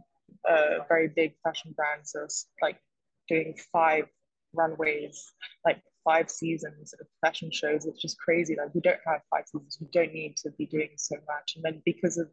uh, 0.49 0.83
very 0.87 1.07
big 1.15 1.33
fashion 1.43 1.73
brands 1.75 2.15
are 2.15 2.27
like 2.61 2.79
doing 3.27 3.55
five 3.71 4.05
runways, 4.53 5.33
like 5.65 5.81
five 6.03 6.29
seasons 6.29 6.93
of 6.99 7.07
fashion 7.23 7.51
shows. 7.51 7.85
It's 7.85 8.01
just 8.01 8.19
crazy. 8.19 8.55
Like 8.57 8.73
we 8.73 8.81
don't 8.81 8.99
have 9.05 9.21
five 9.29 9.45
seasons. 9.45 9.77
We 9.79 9.87
don't 9.93 10.13
need 10.13 10.37
to 10.37 10.49
be 10.57 10.65
doing 10.65 10.89
so 10.95 11.15
much. 11.27 11.53
And 11.55 11.63
then 11.63 11.81
because 11.85 12.17
of 12.17 12.27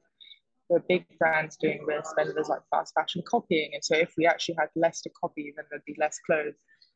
the 0.70 0.82
big 0.88 1.06
brands 1.18 1.56
doing 1.56 1.84
this, 1.86 2.12
then 2.16 2.32
there's 2.34 2.48
like 2.48 2.60
fast 2.70 2.92
fashion 2.94 3.22
copying. 3.28 3.70
And 3.72 3.84
so 3.84 3.96
if 3.96 4.12
we 4.16 4.26
actually 4.26 4.56
had 4.58 4.68
less 4.76 5.00
to 5.02 5.10
copy, 5.10 5.52
then 5.56 5.64
there'd 5.70 5.84
be 5.86 5.96
less 5.98 6.18
clothes. 6.26 6.54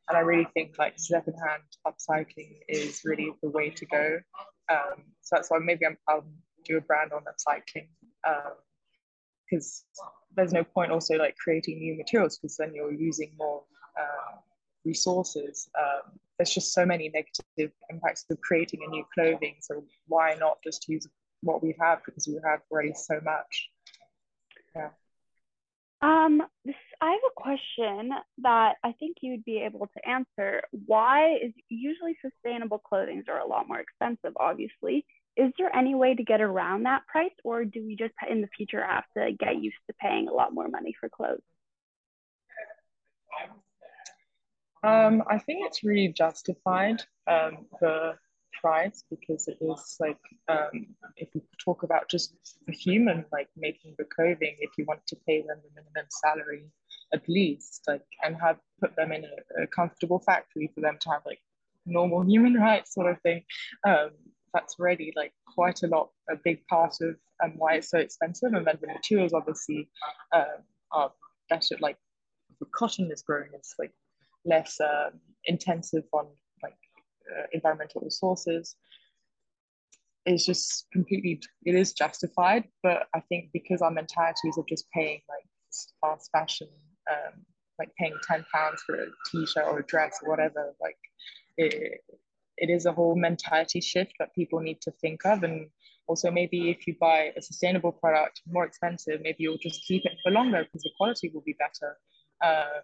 And 0.09 0.19
I 0.19 0.21
really 0.21 0.49
think 0.52 0.75
like 0.79 0.95
secondhand 0.97 1.62
upcycling 1.87 2.59
is 2.69 3.00
really 3.05 3.33
the 3.43 3.50
way 3.50 3.71
to 3.71 3.87
go. 3.87 4.19
Um, 4.69 5.05
so 5.23 5.37
that's 5.37 5.50
why 5.50 5.59
maybe 5.59 5.87
i 5.87 6.14
will 6.14 6.25
do 6.64 6.76
a 6.76 6.81
brand 6.81 7.12
on 7.12 7.23
upcycling 7.23 7.88
because 9.50 9.85
um, 10.00 10.09
there's 10.37 10.52
no 10.52 10.64
point 10.64 10.91
also 10.91 11.17
like 11.17 11.37
creating 11.37 11.79
new 11.79 11.97
materials 11.97 12.38
because 12.38 12.57
then 12.57 12.73
you're 12.75 12.93
using 12.93 13.33
more 13.38 13.62
uh, 13.99 14.37
resources. 14.85 15.69
Um, 15.79 16.19
there's 16.38 16.52
just 16.52 16.73
so 16.73 16.87
many 16.87 17.11
negative 17.11 17.73
impacts 17.91 18.25
of 18.31 18.41
creating 18.41 18.81
a 18.87 18.91
new 18.91 19.05
clothing. 19.14 19.57
So 19.61 19.85
why 20.07 20.35
not 20.38 20.59
just 20.64 20.88
use 20.88 21.07
what 21.43 21.63
we 21.63 21.75
have 21.81 22.01
because 22.05 22.27
we 22.27 22.41
have 22.45 22.61
already 22.71 22.95
so 22.95 23.21
much. 23.23 23.71
Yeah. 24.75 24.91
Um, 26.01 26.43
this, 26.65 26.75
I 27.01 27.11
have 27.13 27.21
a 27.27 27.41
question 27.41 28.11
that 28.39 28.75
I 28.83 28.93
think 28.99 29.19
you'd 29.21 29.45
be 29.45 29.59
able 29.59 29.87
to 29.87 30.09
answer. 30.09 30.63
Why 30.87 31.37
is 31.37 31.53
usually 31.69 32.17
sustainable 32.21 32.79
clothing 32.79 33.23
are 33.29 33.39
a 33.39 33.47
lot 33.47 33.69
more 33.69 33.79
expensive, 33.79 34.33
obviously. 34.37 35.07
Is 35.37 35.53
there 35.59 35.75
any 35.75 35.95
way 35.95 36.15
to 36.15 36.25
get 36.25 36.41
around 36.41 36.83
that 36.83 37.07
price, 37.07 37.33
or 37.45 37.65
do 37.65 37.85
we 37.87 37.97
just 37.97 38.13
in 38.29 38.43
the 38.43 38.49
future 38.57 38.85
have 38.85 39.05
to 39.17 39.33
get 39.33 39.63
used 39.63 39.77
to 39.89 39.95
paying 40.01 40.29
a 40.29 40.33
lot 40.33 40.53
more 40.53 40.69
money 40.69 40.95
for 40.99 41.09
clothes? 41.09 41.41
Um, 44.83 45.23
I 45.31 45.39
think 45.39 45.67
it's 45.67 45.85
really 45.85 46.09
justified. 46.09 47.03
Um, 47.27 47.67
the 47.81 48.15
price 48.61 49.04
because 49.11 49.49
it 49.49 49.59
is 49.61 49.97
like 50.00 50.18
um, 50.49 50.87
if 51.16 51.28
we 51.35 51.40
talk 51.62 51.82
about 51.82 52.09
just 52.09 52.35
the 52.66 52.73
human 52.73 53.25
like 53.32 53.49
making 53.56 53.94
the 53.99 54.04
clothing 54.04 54.56
if 54.61 54.71
you 54.78 54.85
want 54.87 55.00
to 55.06 55.16
pay 55.26 55.40
them 55.40 55.59
the 55.62 55.71
minimum 55.75 56.09
salary 56.25 56.64
at 57.12 57.23
least 57.28 57.82
like 57.88 58.02
and 58.23 58.37
have 58.37 58.59
put 58.80 58.94
them 58.97 59.12
in 59.12 59.25
a, 59.25 59.62
a 59.62 59.66
comfortable 59.68 60.21
factory 60.21 60.71
for 60.75 60.80
them 60.80 60.97
to 61.00 61.11
have 61.11 61.23
like 61.26 61.40
normal 61.87 62.23
human 62.26 62.54
rights 62.54 62.94
sort 62.94 63.11
of 63.11 63.21
thing 63.23 63.42
um, 63.87 64.11
that's 64.52 64.78
already 64.78 65.12
like 65.16 65.32
quite 65.54 65.82
a 65.82 65.87
lot, 65.87 66.11
a 66.30 66.37
big 66.44 66.64
part 66.66 66.94
of 67.00 67.16
um, 67.42 67.54
why 67.56 67.75
it's 67.75 67.90
so 67.90 67.99
expensive. 67.99 68.52
And 68.52 68.66
then 68.66 68.78
the 68.80 68.88
materials 68.88 69.32
obviously 69.32 69.88
um, 70.35 70.62
are 70.92 71.12
better. 71.49 71.76
Like 71.80 71.97
the 72.61 72.66
cotton 72.75 73.11
is 73.11 73.23
grown, 73.23 73.49
it's 73.54 73.75
like 73.78 73.92
less 74.44 74.78
um, 74.80 75.21
intensive 75.44 76.04
on 76.12 76.26
uh, 77.31 77.47
environmental 77.52 78.00
resources. 78.00 78.76
is 80.26 80.47
just 80.47 80.87
completely, 80.93 81.41
it 81.64 81.75
is 81.75 81.93
justified. 81.93 82.64
But 82.83 83.09
I 83.14 83.21
think 83.21 83.50
because 83.52 83.83
our 83.83 83.91
mentalities 83.91 84.57
of 84.59 84.67
just 84.67 84.91
paying 84.91 85.21
like 85.29 85.47
fast 86.00 86.31
fashion, 86.33 86.69
um, 87.11 87.45
like 87.79 87.91
paying 87.99 88.17
ten 88.29 88.45
pounds 88.55 88.83
for 88.83 88.95
a 88.95 89.07
t-shirt 89.31 89.64
or 89.67 89.81
a 89.81 89.87
dress 89.87 90.21
or 90.23 90.31
whatever, 90.31 90.75
like 90.81 90.99
it, 91.57 92.00
it 92.57 92.71
is 92.71 92.87
a 92.87 92.93
whole 92.93 93.17
mentality 93.17 93.81
shift 93.81 94.14
that 94.19 94.35
people 94.35 94.61
need 94.61 94.81
to 94.81 94.91
think 94.93 95.25
of 95.25 95.43
and 95.43 95.69
also 96.07 96.31
maybe 96.31 96.71
if 96.71 96.87
you 96.87 96.95
buy 97.00 97.33
a 97.37 97.43
sustainable 97.43 97.93
product 97.93 98.43
more 98.50 98.64
expensive 98.64 99.21
maybe 99.23 99.43
you'll 99.45 99.59
just 99.59 99.85
keep 99.87 100.05
it 100.05 100.19
for 100.23 100.31
longer 100.31 100.64
because 100.64 100.83
the 100.83 100.91
quality 100.97 101.31
will 101.33 101.43
be 101.43 101.57
better 101.59 101.97
um, 102.45 102.83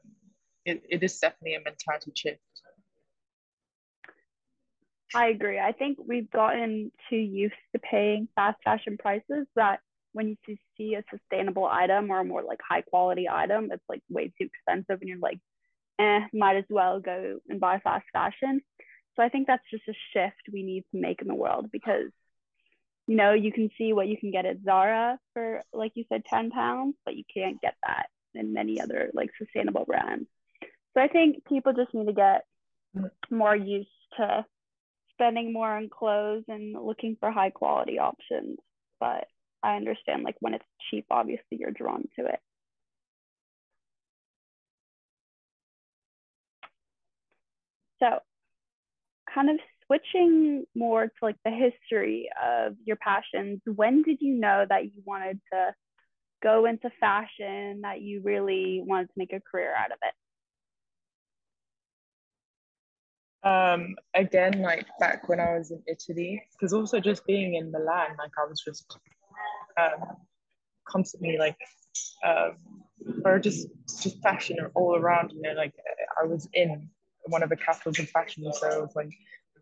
it, 0.64 0.82
it 0.88 1.02
is 1.02 1.18
definitely 1.18 1.54
a 1.54 1.60
mentality 1.60 2.12
shift 2.14 2.40
i 5.14 5.28
agree 5.28 5.58
i 5.58 5.72
think 5.72 5.98
we've 6.06 6.30
gotten 6.30 6.90
too 7.08 7.16
used 7.16 7.54
to 7.72 7.78
paying 7.78 8.28
fast 8.34 8.58
fashion 8.64 8.96
prices 8.98 9.46
that 9.56 9.80
when 10.12 10.36
you 10.46 10.56
see 10.76 10.94
a 10.94 11.04
sustainable 11.10 11.66
item 11.66 12.10
or 12.10 12.20
a 12.20 12.24
more 12.24 12.42
like 12.42 12.60
high 12.66 12.82
quality 12.82 13.28
item 13.28 13.70
it's 13.72 13.84
like 13.88 14.02
way 14.08 14.32
too 14.38 14.46
expensive 14.46 15.00
and 15.00 15.08
you're 15.08 15.18
like 15.18 15.38
eh 15.98 16.20
might 16.32 16.56
as 16.56 16.64
well 16.70 17.00
go 17.00 17.38
and 17.48 17.60
buy 17.60 17.78
fast 17.78 18.06
fashion 18.12 18.60
so 19.18 19.24
I 19.24 19.28
think 19.28 19.48
that's 19.48 19.68
just 19.68 19.88
a 19.88 19.94
shift 20.12 20.52
we 20.52 20.62
need 20.62 20.84
to 20.92 21.00
make 21.00 21.20
in 21.20 21.28
the 21.28 21.34
world 21.34 21.70
because, 21.72 22.10
you 23.08 23.16
know, 23.16 23.32
you 23.32 23.50
can 23.50 23.68
see 23.76 23.92
what 23.92 24.06
you 24.06 24.16
can 24.16 24.30
get 24.30 24.46
at 24.46 24.62
Zara 24.64 25.18
for, 25.32 25.64
like 25.72 25.92
you 25.96 26.04
said, 26.08 26.24
10 26.24 26.50
pounds, 26.50 26.94
but 27.04 27.16
you 27.16 27.24
can't 27.32 27.60
get 27.60 27.74
that 27.84 28.06
in 28.34 28.52
many 28.52 28.80
other 28.80 29.10
like 29.14 29.30
sustainable 29.36 29.84
brands. 29.84 30.28
So 30.94 31.02
I 31.02 31.08
think 31.08 31.44
people 31.48 31.72
just 31.72 31.92
need 31.92 32.06
to 32.06 32.12
get 32.12 32.44
more 33.28 33.56
used 33.56 33.88
to 34.18 34.46
spending 35.18 35.52
more 35.52 35.76
on 35.76 35.88
clothes 35.88 36.44
and 36.48 36.74
looking 36.80 37.16
for 37.18 37.30
high 37.30 37.50
quality 37.50 37.98
options. 37.98 38.58
But 39.00 39.26
I 39.62 39.76
understand 39.76 40.22
like 40.22 40.36
when 40.40 40.54
it's 40.54 40.64
cheap, 40.90 41.06
obviously 41.10 41.58
you're 41.58 41.72
drawn 41.72 42.04
to 42.18 42.26
it. 42.26 42.40
So 48.00 48.20
kind 49.34 49.50
of 49.50 49.58
switching 49.86 50.64
more 50.74 51.06
to 51.06 51.12
like 51.22 51.36
the 51.44 51.50
history 51.50 52.28
of 52.40 52.74
your 52.84 52.96
passions, 52.96 53.60
when 53.74 54.02
did 54.02 54.18
you 54.20 54.34
know 54.34 54.64
that 54.68 54.84
you 54.84 55.02
wanted 55.04 55.40
to 55.52 55.74
go 56.42 56.66
into 56.66 56.90
fashion, 57.00 57.80
that 57.82 58.00
you 58.00 58.20
really 58.22 58.82
wanted 58.86 59.06
to 59.06 59.14
make 59.16 59.32
a 59.32 59.40
career 59.40 59.74
out 59.76 59.90
of 59.90 59.98
it? 60.02 60.14
Um, 63.44 63.94
again, 64.14 64.62
like 64.62 64.86
back 64.98 65.28
when 65.28 65.40
I 65.40 65.56
was 65.56 65.70
in 65.70 65.82
Italy, 65.86 66.42
because 66.52 66.72
also 66.72 67.00
just 67.00 67.24
being 67.26 67.54
in 67.54 67.70
Milan, 67.70 68.16
like 68.18 68.32
I 68.38 68.48
was 68.48 68.60
just 68.60 68.98
um, 69.80 70.16
constantly 70.86 71.36
like, 71.38 71.56
um, 72.26 72.56
or 73.24 73.38
just 73.38 73.68
just 74.02 74.20
fashion 74.22 74.58
all 74.74 74.96
around. 74.96 75.32
You 75.32 75.42
know, 75.42 75.52
like 75.52 75.74
I 76.20 76.26
was 76.26 76.48
in 76.52 76.88
one 77.26 77.42
of 77.42 77.48
the 77.48 77.56
capitals 77.56 77.98
of 77.98 78.08
fashion. 78.10 78.50
So 78.52 78.68
I 78.68 78.78
was 78.78 78.94
like 78.96 79.10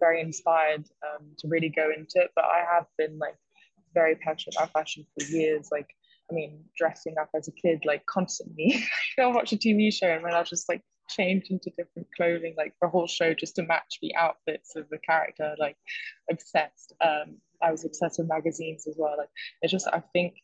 very 0.01 0.21
inspired 0.21 0.85
um, 1.03 1.27
to 1.39 1.49
really 1.49 1.69
go 1.69 1.91
into 1.91 2.15
it. 2.17 2.31
But 2.35 2.45
I 2.45 2.65
have 2.75 2.87
been 2.97 3.19
like 3.19 3.37
very 3.95 4.17
passionate 4.17 4.57
about 4.57 4.73
fashion 4.73 5.05
for 5.19 5.27
years. 5.27 5.69
Like, 5.71 5.89
I 6.31 6.35
mean, 6.35 6.65
dressing 6.77 7.15
up 7.21 7.31
as 7.35 7.49
a 7.49 7.53
kid, 7.53 7.83
like 7.85 8.05
constantly. 8.07 8.85
I'll 9.19 9.33
watch 9.33 9.53
a 9.53 9.57
TV 9.57 9.93
show 9.93 10.09
and 10.09 10.25
then 10.25 10.35
I'll 10.35 10.45
just 10.45 10.69
like 10.69 10.83
change 11.09 11.47
into 11.51 11.71
different 11.77 12.09
clothing, 12.17 12.55
like 12.57 12.75
the 12.81 12.89
whole 12.89 13.07
show 13.07 13.35
just 13.35 13.57
to 13.57 13.63
match 13.63 13.99
the 14.03 14.15
outfits 14.17 14.77
of 14.77 14.89
the 14.91 14.99
character. 14.99 15.55
Like, 15.59 15.77
obsessed. 16.31 16.93
Um, 17.01 17.39
I 17.63 17.71
was 17.71 17.85
obsessed 17.85 18.19
with 18.19 18.29
magazines 18.29 18.87
as 18.87 18.97
well. 18.99 19.17
Like, 19.19 19.31
it's 19.63 19.73
just, 19.73 19.89
I 19.89 20.03
think, 20.13 20.35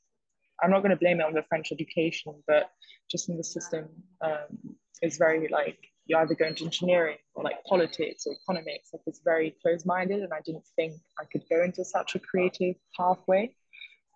I'm 0.62 0.70
not 0.70 0.80
going 0.80 0.90
to 0.90 0.96
blame 0.96 1.20
it 1.20 1.26
on 1.26 1.34
the 1.34 1.44
French 1.48 1.72
education, 1.72 2.34
but 2.46 2.70
just 3.10 3.28
in 3.28 3.36
the 3.36 3.44
system 3.44 3.88
um, 4.24 4.76
very 5.18 5.48
like 5.48 5.78
you 6.06 6.16
either 6.16 6.34
go 6.34 6.46
into 6.46 6.64
engineering 6.64 7.16
or 7.34 7.44
like 7.44 7.62
politics 7.64 8.24
or 8.26 8.34
economics. 8.34 8.90
Like 8.92 9.02
it's 9.06 9.20
very 9.24 9.56
close 9.62 9.84
minded, 9.84 10.22
and 10.22 10.32
I 10.32 10.40
didn't 10.44 10.66
think 10.76 10.94
I 11.18 11.24
could 11.30 11.42
go 11.50 11.62
into 11.62 11.84
such 11.84 12.14
a 12.14 12.18
creative 12.18 12.76
pathway. 12.96 13.54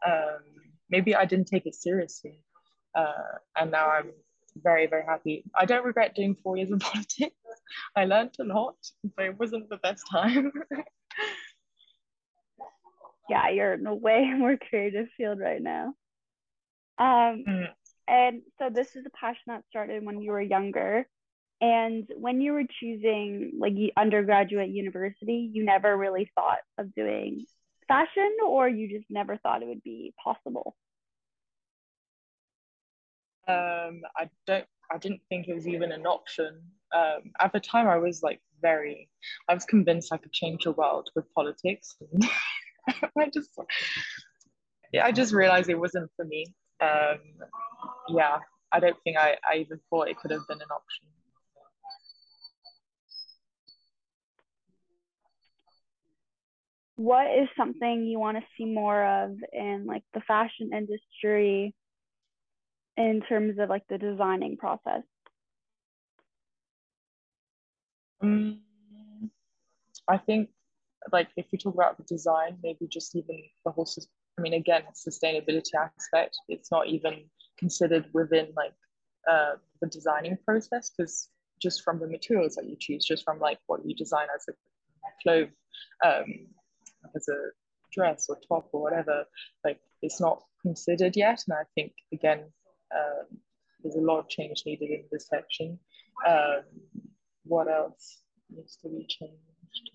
Um, 0.06 0.40
maybe 0.90 1.14
I 1.14 1.24
didn't 1.24 1.48
take 1.48 1.66
it 1.66 1.74
seriously, 1.74 2.44
uh, 2.94 3.38
and 3.56 3.70
now 3.70 3.88
I'm 3.88 4.10
very 4.62 4.86
very 4.86 5.04
happy. 5.04 5.44
I 5.54 5.64
don't 5.64 5.84
regret 5.84 6.14
doing 6.14 6.36
four 6.42 6.56
years 6.56 6.70
of 6.70 6.80
politics. 6.80 7.36
I 7.94 8.04
learned 8.04 8.36
a 8.40 8.44
lot, 8.44 8.76
but 9.16 9.26
it 9.26 9.38
wasn't 9.38 9.68
the 9.68 9.78
best 9.78 10.04
time. 10.10 10.52
yeah, 13.28 13.48
you're 13.50 13.74
in 13.74 13.86
a 13.86 13.94
way 13.94 14.24
more 14.36 14.56
creative 14.56 15.06
field 15.16 15.40
right 15.40 15.62
now. 15.62 15.94
Um, 16.98 17.44
mm. 17.46 17.68
and 18.08 18.40
so 18.58 18.70
this 18.72 18.96
is 18.96 19.04
a 19.04 19.10
passion 19.10 19.42
that 19.48 19.64
started 19.68 20.04
when 20.04 20.22
you 20.22 20.32
were 20.32 20.40
younger. 20.40 21.06
And 21.60 22.06
when 22.16 22.40
you 22.40 22.52
were 22.52 22.64
choosing 22.80 23.52
like 23.58 23.74
undergraduate 23.96 24.68
university, 24.68 25.50
you 25.52 25.64
never 25.64 25.96
really 25.96 26.30
thought 26.34 26.58
of 26.78 26.94
doing 26.94 27.46
fashion 27.88 28.36
or 28.46 28.68
you 28.68 28.88
just 28.88 29.10
never 29.10 29.36
thought 29.36 29.62
it 29.62 29.68
would 29.68 29.82
be 29.82 30.12
possible? 30.22 30.76
Um, 33.48 34.02
I 34.16 34.28
don't 34.46 34.64
I 34.92 34.98
didn't 34.98 35.20
think 35.28 35.48
it 35.48 35.54
was 35.54 35.66
even 35.68 35.92
an 35.92 36.06
option. 36.06 36.60
Um, 36.94 37.32
at 37.40 37.52
the 37.52 37.60
time 37.60 37.88
I 37.88 37.96
was 37.96 38.22
like 38.22 38.40
very 38.62 39.08
I 39.48 39.54
was 39.54 39.64
convinced 39.64 40.12
I 40.12 40.16
could 40.16 40.32
change 40.32 40.64
the 40.64 40.72
world 40.72 41.10
with 41.14 41.32
politics. 41.34 41.96
I 43.18 43.30
just 43.32 43.50
yeah, 44.92 45.04
I 45.04 45.12
just 45.12 45.32
realized 45.32 45.68
it 45.68 45.78
wasn't 45.78 46.10
for 46.16 46.24
me. 46.24 46.46
Um, 46.80 47.18
yeah, 48.08 48.38
I 48.72 48.80
don't 48.80 48.96
think 49.04 49.16
I, 49.16 49.36
I 49.50 49.56
even 49.58 49.80
thought 49.90 50.08
it 50.08 50.18
could 50.18 50.30
have 50.30 50.46
been 50.48 50.60
an 50.60 50.70
option. 50.70 51.08
what 56.96 57.26
is 57.26 57.48
something 57.56 58.04
you 58.04 58.18
want 58.18 58.38
to 58.38 58.42
see 58.56 58.64
more 58.64 59.04
of 59.04 59.36
in 59.52 59.84
like 59.86 60.02
the 60.14 60.20
fashion 60.26 60.70
industry 60.72 61.74
in 62.96 63.20
terms 63.28 63.58
of 63.58 63.68
like 63.68 63.86
the 63.88 63.98
designing 63.98 64.56
process? 64.56 65.02
Um, 68.20 68.60
I 70.08 70.18
think 70.18 70.48
like 71.12 71.28
if 71.36 71.46
we 71.52 71.58
talk 71.58 71.74
about 71.74 71.96
the 71.96 72.04
design, 72.04 72.58
maybe 72.62 72.86
just 72.88 73.14
even 73.14 73.42
the 73.64 73.70
whole, 73.70 73.88
I 74.38 74.42
mean, 74.42 74.54
again, 74.54 74.82
sustainability 74.94 75.74
aspect, 75.78 76.36
it's 76.48 76.70
not 76.70 76.86
even 76.88 77.24
considered 77.58 78.06
within 78.12 78.48
like 78.56 78.72
uh, 79.30 79.54
the 79.80 79.88
designing 79.88 80.38
process 80.44 80.90
because 80.90 81.28
just 81.60 81.82
from 81.82 81.98
the 81.98 82.06
materials 82.06 82.54
that 82.56 82.66
you 82.66 82.76
choose, 82.78 83.04
just 83.04 83.24
from 83.24 83.38
like 83.38 83.58
what 83.66 83.84
you 83.84 83.94
design 83.94 84.26
as 84.34 84.46
a 84.48 84.52
clothes, 85.22 85.50
um, 86.04 86.24
as 87.14 87.28
a 87.28 87.50
dress 87.92 88.26
or 88.28 88.36
top 88.48 88.68
or 88.72 88.82
whatever, 88.82 89.24
like 89.64 89.80
it's 90.02 90.20
not 90.20 90.42
considered 90.62 91.16
yet. 91.16 91.42
And 91.48 91.56
I 91.56 91.62
think 91.74 91.92
again, 92.12 92.40
um, 92.94 93.38
there's 93.82 93.96
a 93.96 94.00
lot 94.00 94.18
of 94.18 94.28
change 94.28 94.62
needed 94.66 94.90
in 94.90 95.04
this 95.10 95.28
section. 95.28 95.78
Um, 96.26 96.62
what 97.44 97.68
else 97.68 98.22
needs 98.50 98.76
to 98.82 98.88
be 98.88 99.06
changed? 99.08 99.90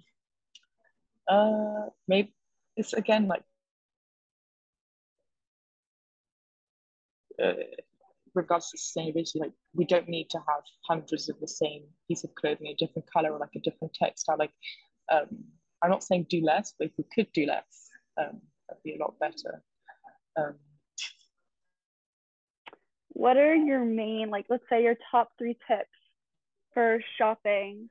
Uh, 1.27 1.87
maybe 2.07 2.33
it's 2.75 2.93
again 2.93 3.27
like 3.27 3.43
uh, 7.41 7.53
regards 8.33 8.69
to 8.71 8.77
sustainability, 8.77 9.35
like 9.35 9.51
we 9.73 9.85
don't 9.85 10.07
need 10.07 10.29
to 10.29 10.37
have 10.37 10.63
hundreds 10.87 11.29
of 11.29 11.39
the 11.39 11.47
same 11.47 11.83
piece 12.07 12.23
of 12.23 12.33
clothing, 12.35 12.67
a 12.67 12.75
different 12.75 13.09
color 13.11 13.31
or 13.31 13.39
like 13.39 13.55
a 13.55 13.59
different 13.59 13.93
textile. 13.93 14.37
Like 14.37 14.51
um, 15.11 15.27
I'm 15.81 15.89
not 15.89 16.03
saying 16.03 16.27
do 16.29 16.41
less, 16.43 16.73
but 16.77 16.87
if 16.87 16.93
we 16.97 17.05
could 17.13 17.31
do 17.33 17.45
less, 17.45 17.89
um, 18.17 18.41
that'd 18.67 18.83
be 18.83 18.95
a 18.95 18.99
lot 18.99 19.19
better. 19.19 19.63
Um, 20.37 20.55
what 23.13 23.37
are 23.37 23.55
your 23.55 23.83
main, 23.83 24.29
like, 24.29 24.45
let's 24.49 24.63
say 24.69 24.83
your 24.83 24.95
top 25.11 25.31
three 25.37 25.57
tips 25.67 25.89
for 26.73 26.99
shopping 27.17 27.89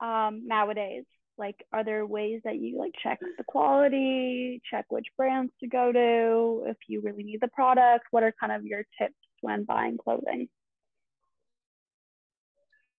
um, 0.00 0.46
nowadays? 0.46 1.04
Like, 1.36 1.64
are 1.72 1.84
there 1.84 2.04
ways 2.04 2.40
that 2.44 2.56
you 2.56 2.78
like 2.78 2.92
check 3.00 3.20
the 3.20 3.44
quality, 3.44 4.60
check 4.68 4.86
which 4.88 5.06
brands 5.16 5.52
to 5.60 5.68
go 5.68 5.92
to, 5.92 6.68
if 6.68 6.76
you 6.88 7.00
really 7.00 7.22
need 7.22 7.40
the 7.40 7.48
product? 7.48 8.06
What 8.10 8.24
are 8.24 8.34
kind 8.40 8.52
of 8.52 8.64
your 8.64 8.84
tips 8.98 9.14
when 9.40 9.64
buying 9.64 9.98
clothing? 9.98 10.48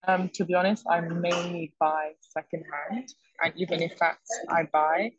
Um, 0.06 0.30
to 0.34 0.46
be 0.46 0.54
honest, 0.54 0.86
I 0.88 1.00
mainly 1.00 1.74
buy 1.78 2.12
secondhand, 2.20 3.12
and 3.44 3.52
even 3.56 3.82
if 3.82 3.98
that's 3.98 4.40
I 4.48 4.62
buy, 4.72 5.12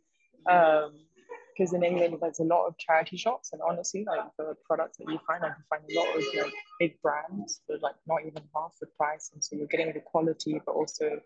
because 1.53 1.73
in 1.73 1.83
England 1.83 2.17
there's 2.21 2.39
a 2.39 2.43
lot 2.43 2.67
of 2.67 2.77
charity 2.77 3.17
shops, 3.17 3.51
and 3.53 3.61
honestly, 3.61 4.05
like 4.07 4.25
the 4.37 4.55
products 4.65 4.97
that 4.97 5.11
you 5.11 5.19
find, 5.27 5.43
I 5.43 5.49
can 5.49 5.63
find 5.69 5.83
a 5.89 5.99
lot 5.99 6.15
of 6.15 6.23
like 6.35 6.53
big 6.79 7.01
brands 7.01 7.61
for 7.67 7.77
like 7.79 7.95
not 8.07 8.21
even 8.21 8.43
half 8.55 8.73
the 8.79 8.87
price, 8.97 9.31
and 9.33 9.43
so 9.43 9.55
you're 9.55 9.67
getting 9.67 9.93
the 9.93 9.99
quality, 9.99 10.61
but 10.65 10.73
also 10.73 11.19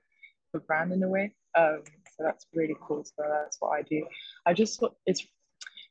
the 0.53 0.59
brand 0.59 0.91
in 0.93 1.03
a 1.03 1.07
way. 1.07 1.35
Um, 1.57 1.81
so 2.17 2.23
that's 2.23 2.45
really 2.53 2.75
cool. 2.81 3.03
So 3.03 3.23
that's 3.29 3.57
what 3.59 3.69
I 3.69 3.81
do. 3.81 4.05
I 4.45 4.53
just 4.53 4.83
it's 5.05 5.25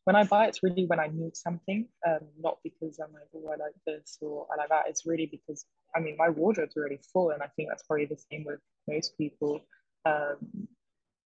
when 0.05 0.17
I 0.17 0.25
buy, 0.25 0.47
it's 0.47 0.63
really 0.63 0.85
when 0.85 1.01
I 1.01 1.09
need 1.13 1.35
something, 1.35 1.89
um, 2.07 2.21
not 2.39 2.59
because 2.63 2.99
I'm 2.99 3.13
like, 3.13 3.29
oh, 3.35 3.49
I 3.49 3.57
like 3.57 3.75
this 3.87 4.19
or 4.21 4.47
I 4.53 4.57
like 4.57 4.69
that. 4.69 4.85
It's 4.87 5.07
really 5.07 5.27
because 5.27 5.65
I 5.97 6.01
mean, 6.01 6.17
my 6.19 6.29
wardrobe's 6.29 6.77
already 6.77 6.99
full, 7.13 7.31
and 7.31 7.43
I 7.43 7.47
think 7.57 7.69
that's 7.69 7.85
probably 7.85 8.07
the 8.07 8.19
same 8.31 8.45
with 8.45 8.61
most 8.89 9.17
people. 9.17 9.61
Um, 10.05 10.69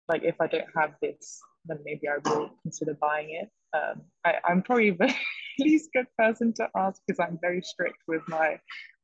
like 0.07 0.23
if 0.23 0.39
I 0.39 0.47
don't 0.47 0.67
have 0.75 0.95
this, 1.01 1.39
then 1.69 1.79
maybe 1.83 2.07
I 2.07 2.17
will 2.29 2.51
consider 2.61 2.93
buying 2.99 3.29
it. 3.31 3.49
Um, 3.73 4.01
I, 4.25 4.35
I'm 4.47 4.61
probably 4.61 4.91
the 4.91 5.13
least 5.59 5.89
good 5.93 6.07
person 6.17 6.53
to 6.53 6.67
ask 6.75 7.01
because 7.05 7.19
I'm 7.19 7.37
very 7.41 7.61
strict 7.61 7.99
with 8.07 8.21
my 8.27 8.59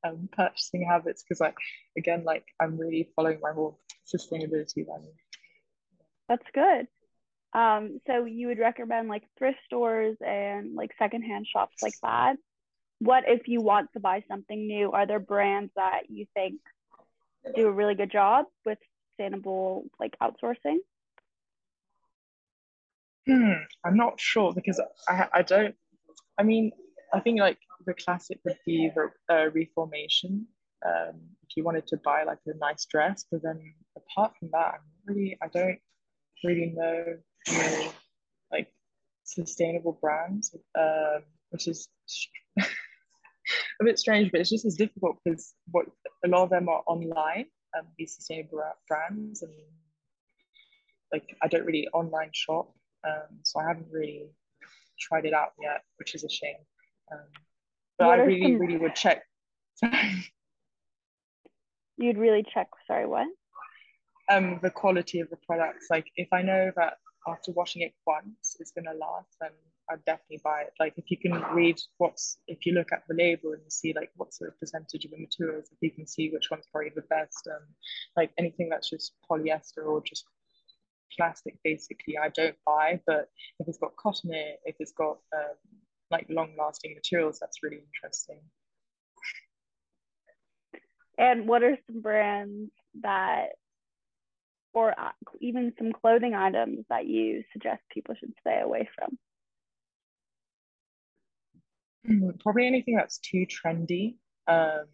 um, 0.05 0.29
purchasing 0.31 0.85
habits 0.87 1.23
because 1.23 1.41
I, 1.41 1.53
again, 1.97 2.23
like 2.25 2.45
I'm 2.59 2.77
really 2.77 3.09
following 3.15 3.39
my 3.41 3.51
whole 3.51 3.79
sustainability 4.05 4.85
value. 4.85 5.13
That's 6.27 6.45
good. 6.53 6.87
Um, 7.53 8.01
so 8.05 8.25
you 8.25 8.47
would 8.47 8.59
recommend 8.59 9.07
like 9.07 9.23
thrift 9.37 9.59
stores 9.65 10.17
and 10.19 10.75
like 10.75 10.91
secondhand 10.99 11.47
shops 11.47 11.77
like 11.81 11.93
that. 12.03 12.35
What 12.99 13.23
if 13.27 13.47
you 13.47 13.61
want 13.61 13.93
to 13.93 13.99
buy 13.99 14.23
something 14.27 14.67
new? 14.67 14.91
Are 14.91 15.05
there 15.05 15.19
brands 15.19 15.71
that 15.75 16.09
you 16.09 16.25
think 16.33 16.59
do 17.55 17.67
a 17.67 17.71
really 17.71 17.95
good 17.95 18.11
job 18.11 18.45
with 18.65 18.77
sustainable 19.11 19.85
like 19.99 20.15
outsourcing? 20.21 20.77
Hmm, 23.27 23.53
I'm 23.83 23.97
not 23.97 24.19
sure 24.19 24.53
because 24.53 24.79
I 25.09 25.27
I 25.33 25.41
don't. 25.41 25.75
I 26.37 26.43
mean, 26.43 26.71
I 27.13 27.19
think 27.19 27.39
like 27.39 27.57
the 27.85 27.93
classic 27.93 28.39
would 28.45 28.57
be 28.65 28.91
the 28.95 29.09
uh, 29.33 29.49
reformation. 29.51 30.47
Um, 30.85 31.21
if 31.43 31.57
you 31.57 31.63
wanted 31.63 31.87
to 31.87 31.97
buy 31.97 32.23
like 32.23 32.39
a 32.45 32.57
nice 32.57 32.85
dress, 32.85 33.25
but 33.31 33.41
then 33.41 33.59
apart 33.97 34.33
from 34.37 34.49
that, 34.51 34.75
I'm 34.75 34.81
really 35.05 35.37
I 35.41 35.47
don't 35.47 35.79
really 36.43 36.73
know 36.75 37.17
more 37.51 37.93
like 38.51 38.67
sustainable 39.23 39.97
brands, 40.01 40.55
um, 40.77 41.23
which 41.49 41.67
is 41.67 41.87
a 42.59 42.63
bit 43.83 43.97
strange, 43.97 44.31
but 44.31 44.41
it's 44.41 44.49
just 44.49 44.65
as 44.65 44.75
difficult 44.75 45.17
because 45.23 45.53
what 45.71 45.87
a 46.23 46.27
lot 46.27 46.43
of 46.43 46.49
them 46.49 46.69
are 46.69 46.83
online, 46.85 47.45
um, 47.77 47.87
these 47.97 48.15
sustainable 48.15 48.61
brands, 48.87 49.41
and 49.41 49.53
like 51.11 51.35
I 51.41 51.47
don't 51.47 51.65
really 51.65 51.87
online 51.93 52.29
shop, 52.33 52.71
um, 53.07 53.39
so 53.43 53.59
I 53.59 53.67
haven't 53.67 53.87
really 53.91 54.29
tried 54.99 55.25
it 55.25 55.33
out 55.33 55.53
yet, 55.61 55.81
which 55.97 56.15
is 56.15 56.23
a 56.23 56.29
shame. 56.29 56.55
Um, 57.11 57.19
but 57.97 58.07
what 58.07 58.19
I 58.19 58.23
really, 58.23 58.53
some... 58.53 58.59
really 58.59 58.77
would 58.77 58.95
check. 58.95 59.23
You'd 61.97 62.17
really 62.17 62.43
check. 62.53 62.67
Sorry, 62.87 63.05
what? 63.05 63.27
Um, 64.29 64.59
the 64.61 64.69
quality 64.71 65.19
of 65.19 65.29
the 65.29 65.37
products. 65.45 65.87
Like 65.89 66.07
if 66.15 66.27
I 66.33 66.41
know 66.41 66.71
that 66.75 66.97
after 67.27 67.51
washing 67.51 67.81
it 67.83 67.93
once 68.05 68.57
it's 68.59 68.71
gonna 68.71 68.93
last, 68.93 69.35
then 69.39 69.51
I'd 69.89 70.03
definitely 70.05 70.41
buy 70.43 70.61
it. 70.61 70.73
Like 70.79 70.93
if 70.97 71.11
you 71.11 71.17
can 71.17 71.41
read 71.53 71.79
what's 71.97 72.39
if 72.47 72.65
you 72.65 72.73
look 72.73 72.91
at 72.91 73.03
the 73.07 73.13
label 73.15 73.53
and 73.53 73.61
you 73.63 73.69
see 73.69 73.93
like 73.95 74.09
what's 74.15 74.39
the 74.39 74.51
percentage 74.59 75.05
of 75.05 75.11
the 75.11 75.17
materials, 75.17 75.69
if 75.71 75.77
you 75.81 75.91
can 75.91 76.07
see 76.07 76.29
which 76.31 76.49
one's 76.49 76.65
probably 76.71 76.91
the 76.95 77.03
best, 77.03 77.47
um, 77.47 77.61
like 78.17 78.31
anything 78.37 78.67
that's 78.69 78.89
just 78.89 79.13
polyester 79.29 79.85
or 79.85 80.01
just 80.01 80.25
plastic 81.15 81.57
basically 81.63 82.17
I 82.17 82.29
don't 82.29 82.55
buy. 82.65 82.99
But 83.05 83.29
if 83.59 83.67
it's 83.67 83.77
got 83.77 83.95
cotton 83.95 84.33
in 84.33 84.39
it, 84.39 84.59
if 84.65 84.75
it's 84.79 84.93
got 84.93 85.17
um, 85.33 85.55
like 86.11 86.27
long 86.29 86.53
lasting 86.57 86.93
materials, 86.95 87.39
that's 87.39 87.63
really 87.63 87.81
interesting. 87.93 88.41
And 91.17 91.47
what 91.47 91.63
are 91.63 91.77
some 91.87 92.01
brands 92.01 92.71
that 93.01 93.49
or 94.73 94.91
uh, 94.99 95.11
even 95.39 95.73
some 95.77 95.93
clothing 95.93 96.35
items 96.35 96.85
that 96.89 97.07
you 97.07 97.43
suggest 97.53 97.81
people 97.89 98.13
should 98.19 98.33
stay 98.41 98.59
away 98.59 98.87
from? 98.93 99.17
Hmm, 102.05 102.29
probably 102.41 102.67
anything 102.67 102.95
that's 102.95 103.17
too 103.19 103.47
trendy. 103.47 104.15
Um, 104.47 104.85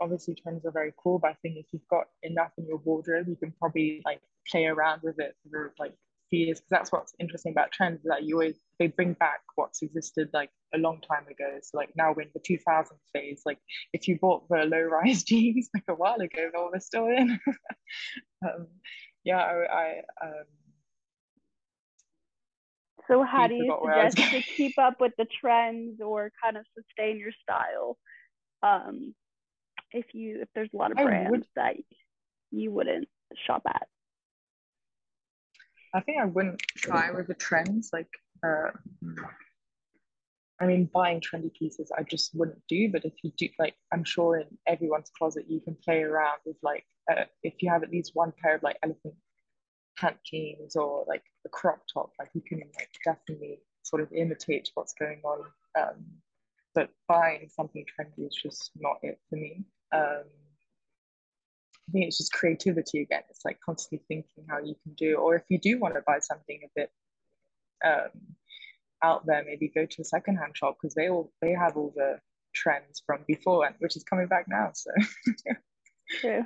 obviously, 0.00 0.34
trends 0.34 0.66
are 0.66 0.72
very 0.72 0.92
cool, 1.02 1.20
but 1.20 1.30
I 1.30 1.36
think 1.40 1.56
if 1.56 1.66
you've 1.72 1.86
got 1.88 2.06
enough 2.22 2.50
in 2.58 2.66
your 2.66 2.78
wardrobe, 2.78 3.28
you 3.28 3.36
can 3.36 3.52
probably 3.58 4.02
like 4.04 4.20
play 4.50 4.66
around 4.66 5.00
with 5.02 5.18
it 5.18 5.34
for 5.50 5.74
like 5.78 5.94
years. 6.30 6.58
Because 6.58 6.70
that's 6.70 6.92
what's 6.92 7.14
interesting 7.18 7.52
about 7.52 7.72
trends 7.72 8.00
is 8.00 8.06
that 8.08 8.24
you 8.24 8.34
always 8.34 8.56
they 8.78 8.88
bring 8.88 9.14
back 9.14 9.40
what's 9.56 9.82
existed 9.82 10.30
like 10.32 10.50
a 10.74 10.78
long 10.78 11.00
time 11.00 11.26
ago. 11.26 11.58
So 11.62 11.78
like 11.78 11.90
now 11.96 12.12
we're 12.12 12.22
in 12.22 12.30
the 12.34 12.40
2000 12.44 12.96
phase. 13.12 13.42
Like 13.44 13.58
if 13.92 14.08
you 14.08 14.18
bought 14.20 14.48
the 14.48 14.64
low 14.64 14.82
rise 14.82 15.22
jeans 15.24 15.68
like 15.74 15.84
a 15.88 15.94
while 15.94 16.20
ago, 16.20 16.50
they're 16.70 16.80
still 16.80 17.06
in. 17.06 17.38
um, 18.44 18.66
yeah, 19.24 19.38
I, 19.38 19.74
I 19.74 20.26
um, 20.26 20.44
so 23.08 23.22
how 23.22 23.46
do 23.46 23.54
you 23.54 23.74
suggest 23.82 24.16
to 24.32 24.42
keep 24.42 24.78
up 24.78 25.00
with 25.00 25.12
the 25.16 25.26
trends 25.40 26.00
or 26.00 26.30
kind 26.42 26.58
of 26.58 26.64
sustain 26.76 27.18
your 27.18 27.32
style? 27.42 27.96
Um, 28.62 29.14
if 29.92 30.06
you 30.12 30.42
if 30.42 30.48
there's 30.54 30.68
a 30.74 30.76
lot 30.76 30.90
of 30.90 30.98
brands 30.98 31.30
would, 31.30 31.46
that 31.56 31.76
you 32.50 32.70
wouldn't 32.70 33.08
shop 33.46 33.62
at. 33.66 33.88
I 35.94 36.00
think 36.00 36.18
I 36.20 36.26
wouldn't 36.26 36.60
try 36.76 37.10
with 37.10 37.28
the 37.28 37.34
trends. 37.34 37.90
Like, 37.92 38.10
uh, 38.44 38.70
I 40.60 40.66
mean, 40.66 40.90
buying 40.92 41.20
trendy 41.20 41.52
pieces, 41.52 41.90
I 41.96 42.02
just 42.02 42.34
wouldn't 42.34 42.62
do. 42.68 42.90
But 42.90 43.04
if 43.04 43.14
you 43.22 43.32
do, 43.36 43.48
like, 43.58 43.74
I'm 43.92 44.04
sure 44.04 44.38
in 44.38 44.46
everyone's 44.66 45.10
closet, 45.16 45.46
you 45.48 45.60
can 45.60 45.76
play 45.84 46.02
around 46.02 46.38
with 46.44 46.56
like, 46.62 46.84
uh, 47.10 47.24
if 47.42 47.54
you 47.62 47.70
have 47.70 47.82
at 47.82 47.90
least 47.90 48.12
one 48.14 48.32
pair 48.42 48.56
of 48.56 48.62
like 48.62 48.76
elephant 48.82 49.14
pant 49.98 50.16
jeans 50.24 50.76
or 50.76 51.04
like 51.08 51.22
a 51.46 51.48
crop 51.48 51.82
top, 51.92 52.12
like 52.18 52.30
you 52.34 52.42
can 52.46 52.60
like 52.76 52.90
definitely 53.04 53.60
sort 53.82 54.02
of 54.02 54.12
imitate 54.12 54.70
what's 54.74 54.94
going 54.94 55.20
on. 55.24 55.40
Um, 55.78 56.04
but 56.74 56.90
buying 57.08 57.48
something 57.48 57.84
trendy 57.84 58.26
is 58.26 58.34
just 58.40 58.70
not 58.78 58.98
it 59.02 59.18
for 59.28 59.36
me. 59.36 59.64
Um, 59.92 60.24
I 61.88 61.90
think 61.90 62.06
it's 62.06 62.18
just 62.18 62.32
creativity 62.32 63.00
again. 63.00 63.22
It's 63.30 63.44
like 63.44 63.58
constantly 63.64 64.04
thinking 64.08 64.44
how 64.48 64.58
you 64.58 64.74
can 64.82 64.92
do, 64.94 65.16
or 65.16 65.36
if 65.36 65.44
you 65.48 65.58
do 65.58 65.78
want 65.78 65.94
to 65.94 66.02
buy 66.06 66.18
something 66.18 66.60
a 66.62 66.68
bit 66.76 66.90
um, 67.84 68.10
out 69.02 69.24
there, 69.26 69.42
maybe 69.44 69.68
go 69.74 69.86
to 69.86 70.02
a 70.02 70.04
secondhand 70.04 70.56
shop 70.56 70.76
because 70.80 70.94
they 70.94 71.08
all 71.08 71.32
they 71.40 71.52
have 71.52 71.76
all 71.76 71.92
the 71.96 72.18
trends 72.54 73.02
from 73.06 73.20
before, 73.26 73.66
and 73.66 73.74
which 73.78 73.96
is 73.96 74.04
coming 74.04 74.26
back 74.26 74.46
now. 74.48 74.70
So 74.74 74.90
true. 76.20 76.44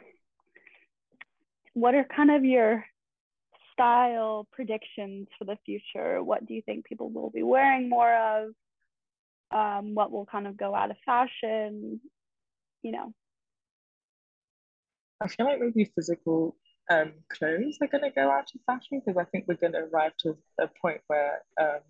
What 1.75 1.95
are 1.95 2.05
kind 2.05 2.31
of 2.31 2.45
your 2.45 2.85
style 3.73 4.47
predictions 4.53 5.27
for 5.39 5.45
the 5.45 5.57
future? 5.65 6.23
What 6.23 6.47
do 6.47 6.55
you 6.55 6.63
think 6.63 6.85
people 6.85 7.11
will 7.11 7.31
be 7.31 7.43
wearing 7.43 7.89
more 7.89 8.15
of? 8.15 8.51
Um, 9.51 9.95
what 9.95 10.13
will 10.13 10.27
kind 10.27 10.47
of 10.47 10.57
go 10.57 10.75
out 10.75 10.91
of 10.93 10.97
fashion? 11.05 12.01
You 12.83 12.93
know. 12.93 13.15
I 15.23 15.29
feel 15.29 15.47
like 15.47 15.61
maybe 15.61 15.91
physical 15.95 16.57
um, 16.91 17.13
clothes 17.31 17.79
are 17.81 17.87
going 17.87 18.05
to 18.05 18.11
go 18.11 18.31
out 18.31 18.51
of 18.55 18.61
fashion 18.67 19.01
because 19.05 19.17
I 19.17 19.25
think 19.25 19.45
we're 19.47 19.55
going 19.55 19.73
to 19.73 19.89
arrive 19.93 20.13
to 20.21 20.37
a 20.61 20.69
point 20.81 21.01
where 21.07 21.43
um, 21.61 21.81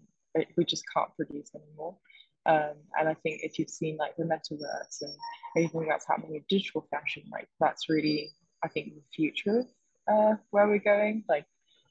we 0.57 0.65
just 0.65 0.85
can't 0.95 1.15
produce 1.17 1.51
anymore. 1.55 1.97
Um, 2.45 2.75
and 2.99 3.09
I 3.09 3.15
think 3.15 3.41
if 3.43 3.59
you've 3.59 3.71
seen 3.71 3.97
like 3.97 4.17
the 4.17 4.25
metaverse 4.25 5.03
and 5.03 5.13
anything 5.57 5.87
that's 5.89 6.07
happening 6.07 6.33
with 6.33 6.49
digital 6.49 6.87
fashion, 6.91 7.23
like 7.31 7.49
that's 7.61 7.89
really, 7.89 8.31
I 8.65 8.69
think, 8.69 8.95
the 8.95 9.03
future 9.15 9.65
uh, 10.11 10.35
where 10.51 10.69
we're 10.69 10.79
going. 10.79 11.25
Like 11.29 11.47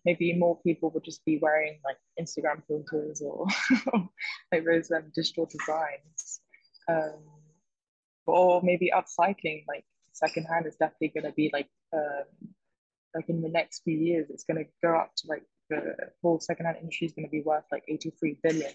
maybe 0.06 0.34
more 0.34 0.60
people 0.62 0.91
would 0.91 1.04
just 1.04 1.23
be 1.25 1.39
wearing 1.41 1.80
like 1.86 1.97
Instagram 2.19 2.62
filters 2.67 3.21
or 3.21 3.47
like 4.51 4.65
those 4.65 4.91
um, 4.91 5.12
digital 5.15 5.47
designs. 5.47 6.41
Um, 6.88 7.23
or 8.27 8.62
maybe 8.63 8.91
upcycling, 8.95 9.65
like 9.67 9.84
secondhand 10.13 10.65
is 10.67 10.76
definitely 10.76 11.10
going 11.10 11.26
to 11.26 11.36
be 11.36 11.50
like, 11.54 11.69
um, 11.93 12.26
like 13.15 13.30
in 13.30 13.41
the 13.41 13.50
next 13.50 13.82
few 13.84 13.97
years, 13.97 14.30
it's 14.30 14.43
going 14.43 14.63
to 14.63 14.69
go 14.82 14.95
up 14.95 15.12
to 15.17 15.28
like 15.28 15.43
the 15.69 15.95
whole 16.21 16.39
secondhand 16.39 16.78
industry 16.80 17.08
is 17.08 17.13
going 17.13 17.28
to 17.28 17.32
be 17.32 17.41
worth 17.41 17.65
like 17.71 17.84
83 17.88 18.38
billion, 18.43 18.71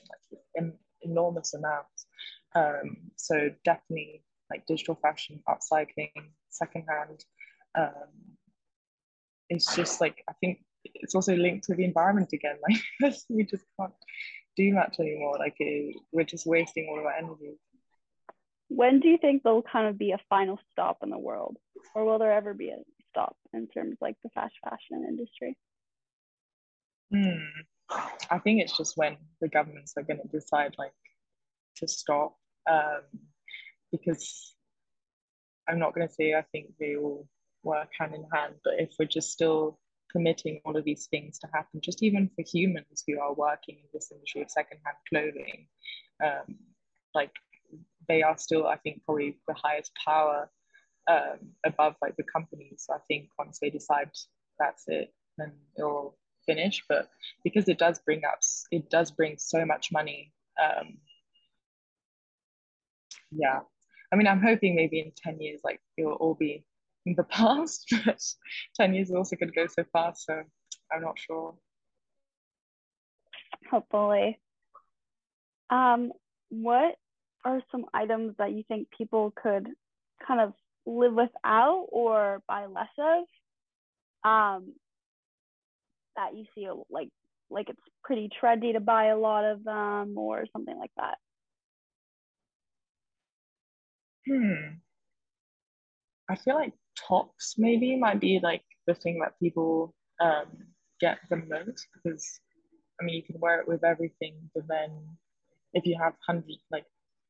like 0.57 0.72
enormous 1.03 1.55
amounts. 1.55 2.07
Um, 2.55 2.96
so 3.16 3.51
definitely 3.64 4.25
like 4.51 4.66
digital 4.66 4.94
fashion, 4.94 5.42
upcycling, 5.49 6.11
secondhand. 6.51 7.25
Um, 7.77 8.37
it's 9.49 9.77
just 9.77 10.01
like 10.01 10.22
I 10.29 10.33
think 10.40 10.61
it's 10.85 11.14
also 11.14 11.35
linked 11.35 11.64
to 11.64 11.75
the 11.75 11.85
environment 11.85 12.31
again. 12.33 12.57
Like 13.01 13.14
we 13.29 13.44
just 13.44 13.64
can't 13.79 13.92
do 14.57 14.72
much 14.72 14.96
anymore. 14.99 15.37
Like 15.38 15.57
it, 15.59 15.96
we're 16.12 16.25
just 16.25 16.46
wasting 16.46 16.88
all 16.90 16.99
of 16.99 17.05
our 17.05 17.12
energy. 17.12 17.59
When 18.68 19.00
do 19.00 19.09
you 19.09 19.18
think 19.18 19.42
there'll 19.42 19.62
kind 19.62 19.88
of 19.88 19.98
be 19.98 20.12
a 20.12 20.18
final 20.29 20.59
stop 20.72 20.98
in 21.02 21.11
the 21.11 21.18
world, 21.18 21.57
or 21.94 22.05
will 22.05 22.18
there 22.18 22.33
ever 22.33 22.52
be 22.52 22.70
a 22.70 22.79
stop 23.11 23.37
in 23.52 23.68
terms 23.68 23.96
like 24.00 24.16
the 24.22 24.31
fast 24.31 24.55
fashion 24.62 25.05
industry? 25.09 25.57
Hmm. 27.12 27.62
I 28.31 28.38
think 28.38 28.61
it's 28.61 28.76
just 28.76 28.96
when 28.96 29.16
the 29.40 29.48
governments 29.48 29.94
are 29.96 30.02
going 30.02 30.20
to 30.20 30.29
decide 30.29 30.74
like 30.76 30.92
to 31.76 31.87
stop 31.87 32.37
um, 32.68 33.02
because 33.92 34.55
I'm 35.68 35.79
not 35.79 35.94
going 35.94 36.09
to 36.09 36.12
say 36.12 36.35
I 36.35 36.42
think 36.52 36.72
they 36.79 36.96
will 36.96 37.29
work 37.62 37.88
hand 37.98 38.14
in 38.14 38.26
hand, 38.33 38.55
but 38.64 38.74
if 38.79 38.90
we're 38.98 39.07
just 39.07 39.31
still 39.31 39.79
permitting 40.11 40.61
all 40.64 40.76
of 40.76 40.85
these 40.85 41.07
things 41.07 41.38
to 41.40 41.48
happen, 41.52 41.81
just 41.81 42.02
even 42.02 42.31
for 42.35 42.44
humans 42.46 43.05
who 43.07 43.20
are 43.20 43.35
working 43.35 43.76
in 43.76 43.88
this 43.92 44.11
industry 44.12 44.42
of 44.42 44.50
secondhand 44.50 44.96
clothing, 45.09 45.68
um, 46.24 46.57
like 47.14 47.33
they 48.09 48.23
are 48.23 48.39
still, 48.39 48.67
I 48.67 48.77
think, 48.77 49.03
probably 49.05 49.37
the 49.49 49.55
highest 49.55 49.93
power 50.05 50.51
um, 51.09 51.39
above 51.65 51.97
like 52.03 52.17
the 52.17 52.25
companies. 52.25 52.85
So 52.87 52.95
I 52.95 52.99
think 53.09 53.29
once 53.39 53.59
they 53.61 53.71
decide 53.71 54.11
that's 54.59 54.85
it, 54.89 55.12
then 55.39 55.53
it'll 55.77 56.17
finish. 56.47 56.83
But 56.89 57.09
because 57.45 57.69
it 57.69 57.79
does 57.79 57.99
bring 58.01 58.23
up, 58.25 58.39
it 58.71 58.91
does 58.91 59.11
bring 59.11 59.37
so 59.39 59.65
much 59.65 59.89
money. 59.93 60.33
Um, 60.62 60.99
yeah, 63.31 63.61
I 64.12 64.17
mean, 64.17 64.27
I'm 64.27 64.43
hoping 64.43 64.75
maybe 64.75 65.01
in 65.01 65.12
10 65.17 65.41
years, 65.41 65.61
like 65.65 65.81
it 65.97 66.05
will 66.05 66.15
all 66.15 66.35
be 66.35 66.65
in 67.05 67.15
the 67.17 67.25
past, 67.31 67.93
but 68.05 68.23
10 68.77 68.95
years 68.95 69.11
also 69.11 69.37
could 69.37 69.55
go 69.55 69.67
so 69.67 69.85
fast. 69.93 70.27
So 70.27 70.43
I'm 70.93 71.03
not 71.03 71.19
sure. 71.19 71.55
Hopefully. 73.71 74.39
Um, 75.71 76.12
what 76.49 76.97
are 77.46 77.62
some 77.70 77.85
items 77.94 78.35
that 78.38 78.52
you 78.52 78.64
think 78.66 78.88
people 78.96 79.32
could 79.40 79.68
kind 80.26 80.40
of 80.40 80.52
live 80.85 81.14
without 81.14 81.87
or 81.90 82.42
buy 82.48 82.66
less 82.66 82.88
of? 82.98 83.24
Um, 84.28 84.72
that 86.16 86.35
you 86.35 86.44
see 86.54 86.68
like 86.90 87.09
like 87.48 87.68
it's 87.68 87.78
pretty 88.02 88.28
trendy 88.42 88.72
to 88.72 88.80
buy 88.80 89.06
a 89.06 89.16
lot 89.16 89.44
of 89.44 89.62
them 89.62 90.18
or 90.18 90.44
something 90.52 90.76
like 90.76 90.90
that. 90.96 91.18
Hmm. 94.28 94.78
I 96.28 96.35
feel 96.35 96.56
like 96.56 96.72
tops 97.09 97.54
maybe 97.56 97.96
might 97.96 98.20
be 98.20 98.40
like 98.42 98.64
the 98.88 98.94
thing 98.94 99.20
that 99.20 99.38
people 99.40 99.94
um, 100.20 100.46
get 101.00 101.18
the 101.30 101.37
most 101.37 101.87
because 101.94 102.40
I 103.00 103.04
mean 103.04 103.14
you 103.14 103.22
can 103.22 103.38
wear 103.38 103.61
it 103.61 103.68
with 103.68 103.85
everything, 103.85 104.35
but 104.52 104.64
then 104.68 104.90
if 105.74 105.87
you 105.87 105.96
have 106.02 106.14
hundred 106.26 106.56
like 106.72 106.87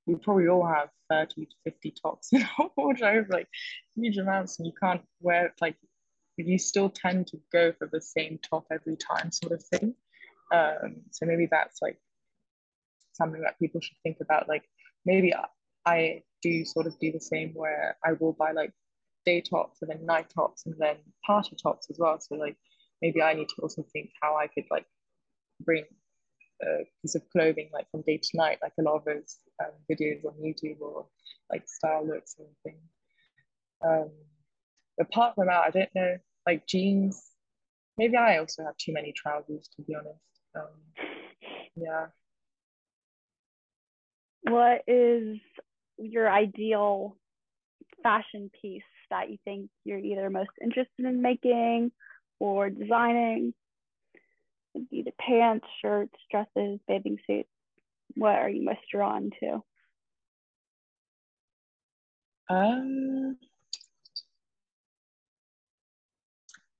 we 0.07 0.14
probably 0.16 0.49
all 0.49 0.66
have 0.66 0.88
30 1.11 1.47
to 1.47 1.53
50 1.64 1.95
tops 2.03 2.29
in 2.33 2.47
our 2.59 2.71
wardrobe, 2.77 3.27
like 3.31 3.49
huge 3.95 4.16
amounts, 4.19 4.59
and 4.59 4.66
you 4.66 4.73
can't 4.81 5.03
wear 5.21 5.53
like 5.61 5.77
you 6.37 6.59
still 6.59 6.90
tend 6.90 7.27
to 7.29 7.38
go 7.51 7.73
for 7.79 7.88
the 7.90 8.01
same 8.01 8.38
top 8.49 8.66
every 8.71 8.97
time, 8.97 9.33
sort 9.33 9.53
of 9.53 9.64
thing. 9.64 9.95
Um, 10.53 10.97
so 11.11 11.25
maybe 11.27 11.49
that's 11.51 11.81
like 11.81 11.99
something 13.14 13.40
that 13.42 13.59
people 13.59 13.81
should 13.81 13.97
think 14.03 14.19
about. 14.21 14.49
Like 14.49 14.64
maybe 15.05 15.35
I, 15.35 15.47
I 15.87 16.23
do 16.42 16.64
sort 16.64 16.87
of 16.87 16.99
do 16.99 17.11
the 17.11 17.21
same 17.21 17.53
where 17.55 17.97
I 18.05 18.12
will 18.12 18.35
buy 18.35 18.53
like 18.53 18.73
day 19.25 19.40
tops 19.40 19.81
and 19.83 19.90
then 19.90 20.05
night 20.05 20.29
tops 20.29 20.66
and 20.66 20.75
then 20.79 20.97
party 21.27 21.57
tops 21.61 21.88
as 21.90 21.99
well. 21.99 22.21
So 22.21 22.35
like 22.35 22.57
maybe 23.03 23.23
I 23.23 23.35
need 23.35 23.49
to 23.49 23.62
also 23.62 23.85
think 23.92 24.11
how 24.21 24.37
I 24.37 24.47
could 24.47 24.64
like 24.71 24.87
bring 25.64 25.85
a 26.62 26.85
piece 27.03 27.14
of 27.14 27.23
clothing 27.31 27.71
like 27.73 27.90
from 27.90 28.03
day 28.03 28.19
to 28.19 28.37
night, 28.37 28.59
like 28.62 28.73
a 28.79 28.83
lot 28.83 28.97
of 28.97 29.05
those 29.05 29.37
um, 29.62 29.73
videos 29.90 30.25
on 30.25 30.35
YouTube 30.42 30.81
or 30.81 31.07
like 31.51 31.69
style 31.69 32.07
looks 32.07 32.37
and 32.38 32.49
things. 32.64 32.83
Um, 33.87 34.11
apart 35.01 35.35
from 35.35 35.47
that, 35.47 35.62
I 35.66 35.71
don't 35.71 35.95
know, 35.95 36.16
like 36.47 36.66
jeans. 36.66 37.23
Maybe 37.99 38.16
I 38.16 38.38
also 38.38 38.64
have 38.64 38.77
too 38.77 38.92
many 38.92 39.12
trousers, 39.12 39.69
to 39.77 39.83
be 39.83 39.95
honest. 39.95 40.21
Um, 40.55 41.07
yeah. 41.77 42.07
What 44.42 44.83
is 44.87 45.38
your 45.99 46.31
ideal 46.31 47.16
fashion 48.03 48.51
piece 48.61 48.83
that 49.11 49.31
you 49.31 49.38
think 49.45 49.71
you're 49.85 49.99
either 49.99 50.31
most 50.31 50.51
interested 50.62 51.05
in 51.05 51.23
making 51.23 51.92
or 52.38 52.71
designing? 52.71 53.55
Either 54.91 55.12
pants, 55.19 55.67
shirts, 55.83 56.15
dresses, 56.31 56.81
bathing 56.87 57.19
suits. 57.27 57.49
What 58.15 58.37
are 58.37 58.51
you 58.51 58.65
most 58.65 58.81
drawn 58.91 59.31
to? 59.41 59.62
Um, 62.49 63.37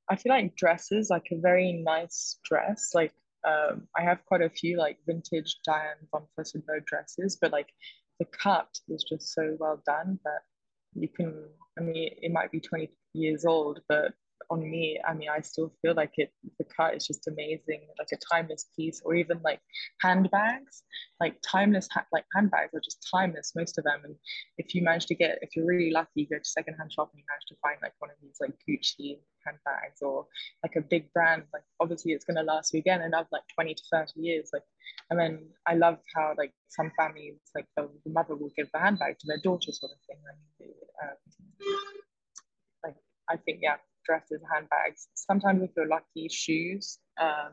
I 0.09 0.17
feel 0.17 0.31
like 0.31 0.57
dresses, 0.57 1.11
like 1.11 1.27
a 1.33 1.41
very 1.41 1.73
nice 1.73 2.39
dress. 2.45 2.91
Like 2.95 3.13
um, 3.47 3.89
I 3.97 4.03
have 4.03 4.25
quite 4.27 4.43
a 4.43 4.51
few 4.51 4.79
like 4.79 4.99
vintage 5.07 5.57
Diane 5.65 5.97
von 6.11 6.27
Furstenberg 6.39 6.87
dresses, 6.87 7.37
but 7.41 7.53
like 7.53 7.69
the 8.21 8.27
cut 8.27 8.69
is 8.89 9.05
just 9.05 9.33
so 9.35 9.57
well 9.59 9.83
done 9.87 10.19
that 10.25 10.43
you 10.95 11.09
can. 11.09 11.35
I 11.79 11.83
mean, 11.83 12.15
it 12.23 12.33
might 12.33 12.53
be 12.53 12.61
twenty 12.61 12.91
years 13.13 13.45
old, 13.45 13.81
but 13.89 14.13
on 14.51 14.61
me 14.71 14.99
i 15.07 15.13
mean 15.13 15.29
i 15.29 15.41
still 15.41 15.73
feel 15.83 15.95
like 15.95 16.13
it 16.17 16.31
the 16.59 16.65
cut 16.65 16.95
is 16.95 17.07
just 17.07 17.27
amazing 17.27 17.81
like 17.99 18.09
a 18.13 18.19
timeless 18.33 18.67
piece 18.77 19.01
or 19.05 19.15
even 19.15 19.41
like 19.43 19.61
handbags 20.01 20.83
like 21.21 21.37
timeless 21.43 21.89
ha- 21.93 22.07
like 22.13 22.25
handbags 22.35 22.75
are 22.75 22.81
just 22.81 23.07
timeless 23.11 23.53
most 23.57 23.79
of 23.79 23.85
them. 23.85 24.01
And 24.05 24.15
if 24.59 24.75
you 24.75 24.83
manage 24.83 25.07
to 25.07 25.15
get 25.15 25.39
if 25.43 25.57
you're 25.57 25.67
really 25.67 25.91
lucky 25.91 26.11
you 26.17 26.27
go 26.29 26.39
to 26.39 26.45
secondhand 26.45 26.93
shop 26.93 27.11
and 27.13 27.21
you 27.21 27.25
manage 27.31 27.47
to 27.49 27.57
find 27.63 27.79
like 27.83 27.95
one 27.99 28.11
of 28.11 28.17
these 28.23 28.37
like 28.41 28.53
gucci 28.69 29.19
handbags 29.45 30.03
or 30.03 30.27
like 30.63 30.77
a 30.77 30.81
big 30.81 31.13
brand 31.13 31.45
like 31.53 31.63
obviously 31.81 32.13
it's 32.13 32.25
going 32.25 32.37
to 32.37 32.43
last 32.43 32.75
you 32.75 32.81
again 32.81 33.01
another 33.01 33.29
like 33.33 33.43
20 33.55 33.75
to 33.75 33.83
30 33.91 34.13
years 34.17 34.51
like 34.53 34.63
and 35.11 35.19
then 35.19 35.49
i 35.67 35.75
love 35.75 35.99
how 36.15 36.35
like 36.37 36.53
some 36.69 36.91
families 36.99 37.39
like 37.55 37.67
the, 37.77 37.89
the 38.05 38.13
mother 38.13 38.35
will 38.35 38.51
give 38.57 38.69
the 38.73 38.79
handbag 38.79 39.19
to 39.19 39.27
their 39.27 39.41
daughter 39.43 39.73
sort 39.73 39.93
of 39.93 39.99
thing. 40.07 40.19
Like, 40.27 40.71
um, 41.03 41.17
like 42.85 42.97
i 43.31 43.37
think 43.37 43.61
yeah 43.63 43.77
dresses, 44.07 44.41
handbags. 44.53 45.09
Sometimes 45.15 45.63
if 45.63 45.71
you're 45.77 45.89
lucky, 45.89 46.29
shoes 46.29 46.99
um, 47.21 47.53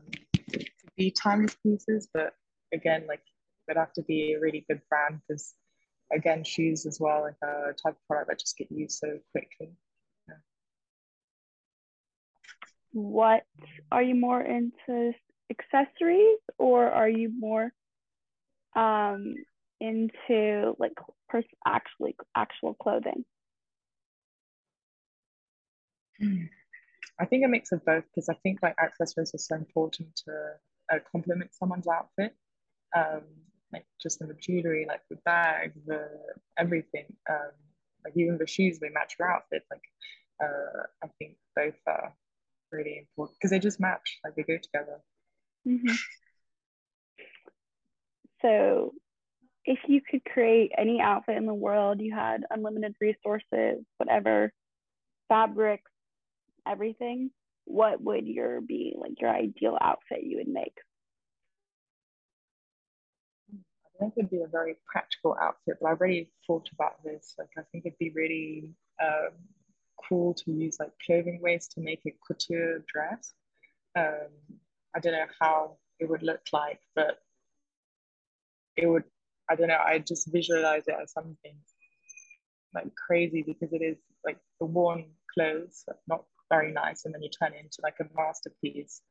could 0.51 0.69
be 0.97 1.11
timeless 1.11 1.55
pieces, 1.63 2.09
but 2.13 2.33
again, 2.73 3.05
like 3.07 3.23
it'd 3.67 3.79
have 3.79 3.93
to 3.93 4.03
be 4.03 4.33
a 4.33 4.39
really 4.39 4.65
good 4.69 4.81
brand 4.89 5.19
because 5.27 5.53
again, 6.13 6.43
shoes 6.43 6.85
as 6.85 6.99
well, 6.99 7.21
like 7.23 7.35
a 7.43 7.73
type 7.73 7.95
of 7.95 8.07
product 8.07 8.29
that 8.29 8.39
just 8.39 8.57
get 8.57 8.71
used 8.71 8.99
so 8.99 9.19
quickly. 9.31 9.73
What 12.93 13.43
are 13.91 14.03
you 14.03 14.13
more 14.13 14.41
into 14.41 15.13
accessories 15.49 16.37
or 16.59 16.89
are 16.89 17.09
you 17.09 17.31
more 17.37 17.71
um 18.75 19.33
into 19.79 20.75
like 20.79 20.93
pers- 21.27 21.43
actually 21.65 22.15
actual 22.35 22.75
clothing? 22.75 23.25
I 27.19 27.25
think 27.25 27.45
a 27.45 27.47
mix 27.47 27.71
of 27.71 27.85
both 27.85 28.03
because 28.13 28.29
I 28.29 28.35
think 28.43 28.59
like 28.61 28.75
accessories 28.81 29.33
are 29.33 29.37
so 29.37 29.55
important 29.55 30.15
to 30.25 30.33
uh, 30.91 30.99
complement 31.11 31.53
someone's 31.53 31.87
outfit. 31.87 32.35
Um, 32.95 33.21
like 33.71 33.85
just 34.01 34.21
in 34.21 34.27
the 34.27 34.35
jewelry, 34.35 34.85
like 34.87 35.01
the 35.09 35.17
bag, 35.25 35.73
the 35.87 36.07
everything, 36.57 37.05
um, 37.29 37.51
like 38.05 38.13
even 38.15 38.37
the 38.37 38.47
shoes 38.47 38.79
they 38.79 38.89
match 38.89 39.15
your 39.17 39.31
outfit. 39.31 39.63
Like 39.71 39.81
uh, 40.43 40.83
I 41.03 41.07
think 41.19 41.37
both 41.55 41.73
are 41.87 42.13
really 42.71 42.99
important 42.99 43.37
because 43.39 43.51
they 43.51 43.59
just 43.59 43.79
match, 43.79 44.19
like 44.23 44.35
they 44.35 44.43
go 44.43 44.57
together. 44.57 44.99
Mm-hmm. 45.67 45.93
So, 48.41 48.93
if 49.65 49.79
you 49.87 50.01
could 50.01 50.25
create 50.25 50.71
any 50.77 50.99
outfit 50.99 51.37
in 51.37 51.45
the 51.45 51.53
world, 51.53 52.01
you 52.01 52.13
had 52.13 52.43
unlimited 52.49 52.95
resources, 52.99 53.85
whatever 53.97 54.51
fabrics, 55.29 55.89
everything, 56.67 57.31
what 57.65 58.01
would 58.01 58.27
your 58.27 58.61
be 58.61 58.95
like 58.97 59.19
your 59.19 59.29
ideal 59.29 59.77
outfit 59.79 60.23
you 60.23 60.37
would 60.37 60.47
make? 60.47 60.77
I 63.51 63.99
think 63.99 64.13
it'd 64.17 64.31
be 64.31 64.41
a 64.41 64.47
very 64.47 64.75
practical 64.85 65.37
outfit, 65.39 65.77
but 65.79 65.87
I've 65.87 65.99
already 65.99 66.29
thought 66.47 66.69
about 66.73 67.03
this. 67.03 67.35
Like, 67.37 67.49
I 67.57 67.61
think 67.71 67.85
it'd 67.85 67.99
be 67.99 68.11
really 68.15 68.73
um, 69.01 69.29
cool 70.09 70.33
to 70.33 70.51
use 70.51 70.77
like 70.79 70.91
clothing 71.05 71.39
waste 71.41 71.73
to 71.73 71.81
make 71.81 72.01
a 72.07 72.13
couture 72.27 72.83
dress. 72.91 73.33
Um, 73.95 74.57
I 74.95 74.99
don't 74.99 75.13
know 75.13 75.25
how 75.39 75.77
it 75.99 76.09
would 76.09 76.23
look 76.23 76.41
like, 76.51 76.79
but 76.95 77.19
it 78.75 78.87
would. 78.87 79.03
I 79.49 79.55
don't 79.55 79.67
know. 79.67 79.81
I 79.83 79.99
just 79.99 80.31
visualize 80.31 80.83
it 80.87 80.95
as 81.01 81.11
something 81.11 81.55
like 82.73 82.87
crazy 82.95 83.43
because 83.43 83.73
it 83.73 83.81
is 83.81 83.97
like 84.25 84.37
the 84.59 84.65
worn 84.65 85.05
clothes, 85.33 85.85
not 86.07 86.23
very 86.49 86.71
nice. 86.71 87.05
And 87.05 87.13
then 87.13 87.21
you 87.21 87.29
turn 87.29 87.53
it 87.53 87.63
into 87.63 87.77
like 87.81 87.95
a 87.99 88.05
masterpiece 88.15 89.01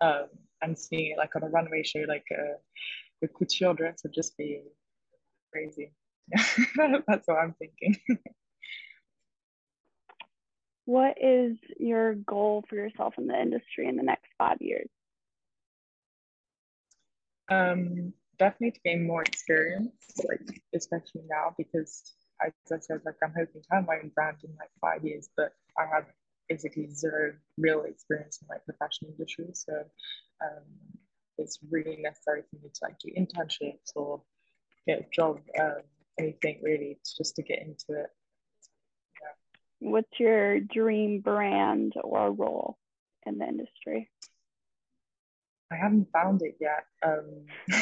um, 0.00 0.26
and 0.62 0.78
seeing 0.78 1.12
it 1.12 1.18
like 1.18 1.34
on 1.36 1.42
a 1.42 1.48
runway 1.48 1.82
show 1.82 2.04
like 2.08 2.26
a, 2.32 3.24
a 3.24 3.28
couture 3.28 3.74
dress 3.74 4.00
would 4.02 4.12
just 4.12 4.36
be 4.36 4.62
crazy. 5.52 5.92
That's 6.76 7.26
what 7.26 7.38
i'm 7.38 7.54
thinking. 7.58 7.96
What 10.86 11.16
is 11.20 11.56
your 11.80 12.14
goal 12.14 12.64
for 12.68 12.76
yourself 12.76 13.14
in 13.18 13.26
the 13.26 13.36
industry 13.36 13.88
in 13.88 13.96
the 13.96 14.04
next 14.04 14.28
five 14.38 14.58
years? 14.60 14.88
Um, 17.50 18.12
definitely 18.38 18.70
to 18.70 18.80
gain 18.84 19.04
more 19.04 19.22
experience, 19.22 19.90
like 20.28 20.62
especially 20.76 21.22
now 21.28 21.56
because 21.58 22.14
as 22.40 22.52
I 22.72 22.78
said, 22.78 23.00
like 23.04 23.16
I'm 23.20 23.32
hoping 23.36 23.62
to 23.62 23.68
have 23.72 23.86
my 23.86 23.96
own 23.96 24.12
brand 24.14 24.36
in 24.44 24.50
like 24.60 24.70
five 24.80 25.04
years, 25.04 25.28
but 25.36 25.52
I 25.76 25.86
have 25.92 26.04
basically 26.48 26.88
zero 26.90 27.34
real 27.58 27.82
experience 27.82 28.38
in 28.42 28.48
like 28.48 28.62
the 28.66 28.72
fashion 28.74 29.08
industry. 29.08 29.46
So 29.52 29.72
um, 30.42 30.64
it's 31.38 31.58
really 31.70 31.98
necessary 32.00 32.42
for 32.50 32.56
me 32.56 32.70
to 32.72 32.80
like 32.82 32.98
do 32.98 33.10
internships 33.16 33.92
or 33.94 34.22
get 34.86 35.00
a 35.00 35.06
job, 35.12 35.40
um, 35.60 35.82
anything 36.18 36.60
really, 36.62 36.98
just 37.16 37.36
to 37.36 37.42
get 37.42 37.60
into 37.60 38.00
it. 38.00 38.10
Yeah. 39.20 39.90
What's 39.90 40.18
your 40.18 40.60
dream 40.60 41.20
brand 41.20 41.94
or 42.02 42.32
role 42.32 42.78
in 43.26 43.38
the 43.38 43.46
industry? 43.46 44.10
I 45.72 45.76
haven't 45.76 46.08
found 46.12 46.42
it 46.42 46.56
yet. 46.60 46.84
Um, 47.04 47.46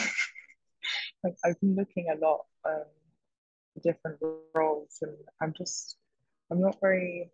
like 1.24 1.34
I've 1.44 1.60
been 1.60 1.76
looking 1.76 2.06
a 2.10 2.18
lot 2.24 2.46
um, 2.64 2.84
different 3.82 4.18
roles, 4.54 4.98
and 5.02 5.16
I'm 5.42 5.52
just 5.56 5.96
I'm 6.50 6.60
not 6.60 6.78
very 6.80 7.30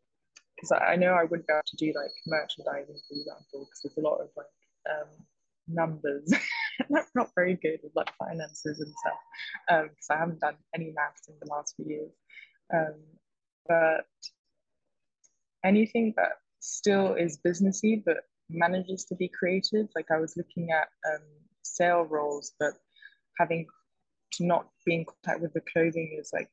because 0.60 0.72
I, 0.72 0.92
I 0.92 0.96
know 0.96 1.14
I 1.14 1.24
wouldn't 1.24 1.46
be 1.46 1.52
able 1.52 1.62
to 1.66 1.76
do 1.76 1.92
like 1.96 2.10
merchandising, 2.26 3.00
for 3.08 3.14
example, 3.14 3.66
because 3.66 3.80
there's 3.82 3.98
a 3.98 4.08
lot 4.08 4.20
of 4.20 4.28
like 4.36 4.46
um, 4.90 5.08
numbers. 5.68 6.32
I'm 6.80 7.04
not 7.14 7.30
very 7.34 7.54
good 7.54 7.80
with 7.82 7.92
like 7.94 8.10
finances 8.18 8.80
and 8.80 8.92
stuff 9.00 9.88
because 9.90 10.10
um, 10.10 10.16
I 10.16 10.18
haven't 10.18 10.40
done 10.40 10.56
any 10.74 10.92
maths 10.94 11.28
in 11.28 11.34
the 11.40 11.50
last 11.50 11.74
few 11.76 11.86
years. 11.86 12.12
Um, 12.72 12.94
but 13.66 14.06
anything 15.64 16.14
that 16.16 16.32
still 16.60 17.14
is 17.14 17.38
businessy 17.44 18.02
but 18.04 18.18
manages 18.48 19.04
to 19.06 19.14
be 19.14 19.28
creative. 19.28 19.88
Like 19.94 20.10
I 20.10 20.18
was 20.18 20.36
looking 20.36 20.70
at 20.70 20.88
um, 21.10 21.22
sale 21.62 22.02
roles, 22.02 22.52
but 22.58 22.74
having 23.38 23.66
to 24.32 24.46
not 24.46 24.68
be 24.84 24.94
in 24.94 25.04
contact 25.04 25.40
with 25.40 25.52
the 25.54 25.62
clothing 25.72 26.16
is 26.18 26.30
like 26.32 26.48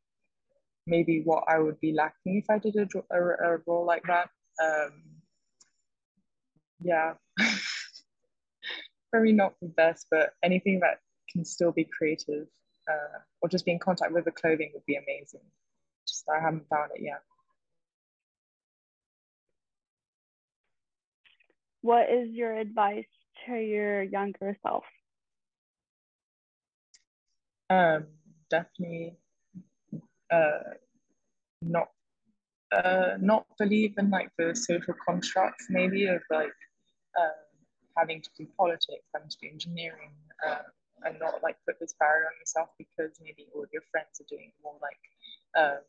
maybe 0.87 1.21
what 1.23 1.43
I 1.47 1.59
would 1.59 1.79
be 1.79 1.93
lacking 1.93 2.37
if 2.37 2.45
I 2.49 2.57
did 2.57 2.75
a, 2.75 2.87
a, 3.11 3.19
a 3.19 3.57
role 3.67 3.85
like 3.85 4.03
that. 4.07 4.29
Um, 4.63 5.03
yeah, 6.81 7.13
probably 9.11 9.33
not 9.33 9.53
the 9.61 9.67
best, 9.67 10.07
but 10.09 10.31
anything 10.43 10.79
that 10.79 10.99
can 11.31 11.45
still 11.45 11.71
be 11.71 11.85
creative 11.85 12.47
uh, 12.89 13.19
or 13.41 13.49
just 13.49 13.65
be 13.65 13.71
in 13.71 13.79
contact 13.79 14.13
with 14.13 14.25
the 14.25 14.31
clothing 14.31 14.71
would 14.73 14.85
be 14.85 14.95
amazing. 14.95 15.41
Just 16.07 16.23
I 16.33 16.41
haven't 16.41 16.67
found 16.69 16.91
it 16.95 17.01
yet. 17.01 17.21
What 21.81 22.09
is 22.09 22.29
your 22.31 22.55
advice 22.55 23.05
to 23.45 23.53
your 23.53 24.03
younger 24.03 24.57
self? 24.63 24.83
Um, 27.69 28.07
definitely 28.49 29.17
uh, 30.31 30.75
not 31.61 31.89
uh, 32.71 33.15
not 33.19 33.45
believe 33.57 33.93
in 33.97 34.09
like 34.09 34.29
the 34.37 34.53
social 34.55 34.93
constructs 35.07 35.67
maybe 35.69 36.05
of 36.05 36.21
like 36.29 36.53
uh, 37.17 37.29
having 37.97 38.21
to 38.21 38.29
do 38.37 38.47
politics, 38.57 39.07
having 39.13 39.29
to 39.29 39.37
do 39.41 39.47
engineering, 39.51 40.11
uh, 40.45 40.63
and 41.03 41.17
not 41.19 41.41
like 41.43 41.55
put 41.65 41.79
this 41.79 41.93
barrier 41.99 42.25
on 42.25 42.33
yourself 42.39 42.69
because 42.77 43.11
maybe 43.21 43.47
all 43.55 43.65
your 43.71 43.81
friends 43.91 44.19
are 44.19 44.29
doing 44.29 44.51
more 44.63 44.75
like 44.81 45.63
um, 45.63 45.79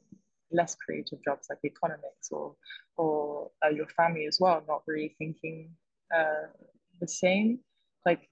less 0.52 0.74
creative 0.76 1.22
jobs 1.24 1.48
like 1.50 1.58
economics 1.64 2.30
or 2.30 2.54
or 2.96 3.50
uh, 3.64 3.68
your 3.68 3.88
family 3.88 4.26
as 4.26 4.38
well, 4.40 4.62
not 4.68 4.82
really 4.86 5.14
thinking 5.18 5.70
uh, 6.16 6.46
the 7.00 7.08
same. 7.08 7.58
Like 8.06 8.28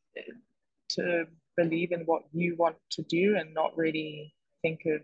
to 0.91 1.25
believe 1.57 1.93
in 1.93 2.01
what 2.03 2.23
you 2.33 2.55
want 2.57 2.77
to 2.93 3.03
do 3.03 3.37
and 3.37 3.53
not 3.53 3.77
really 3.77 4.35
think 4.63 4.81
of 4.87 5.03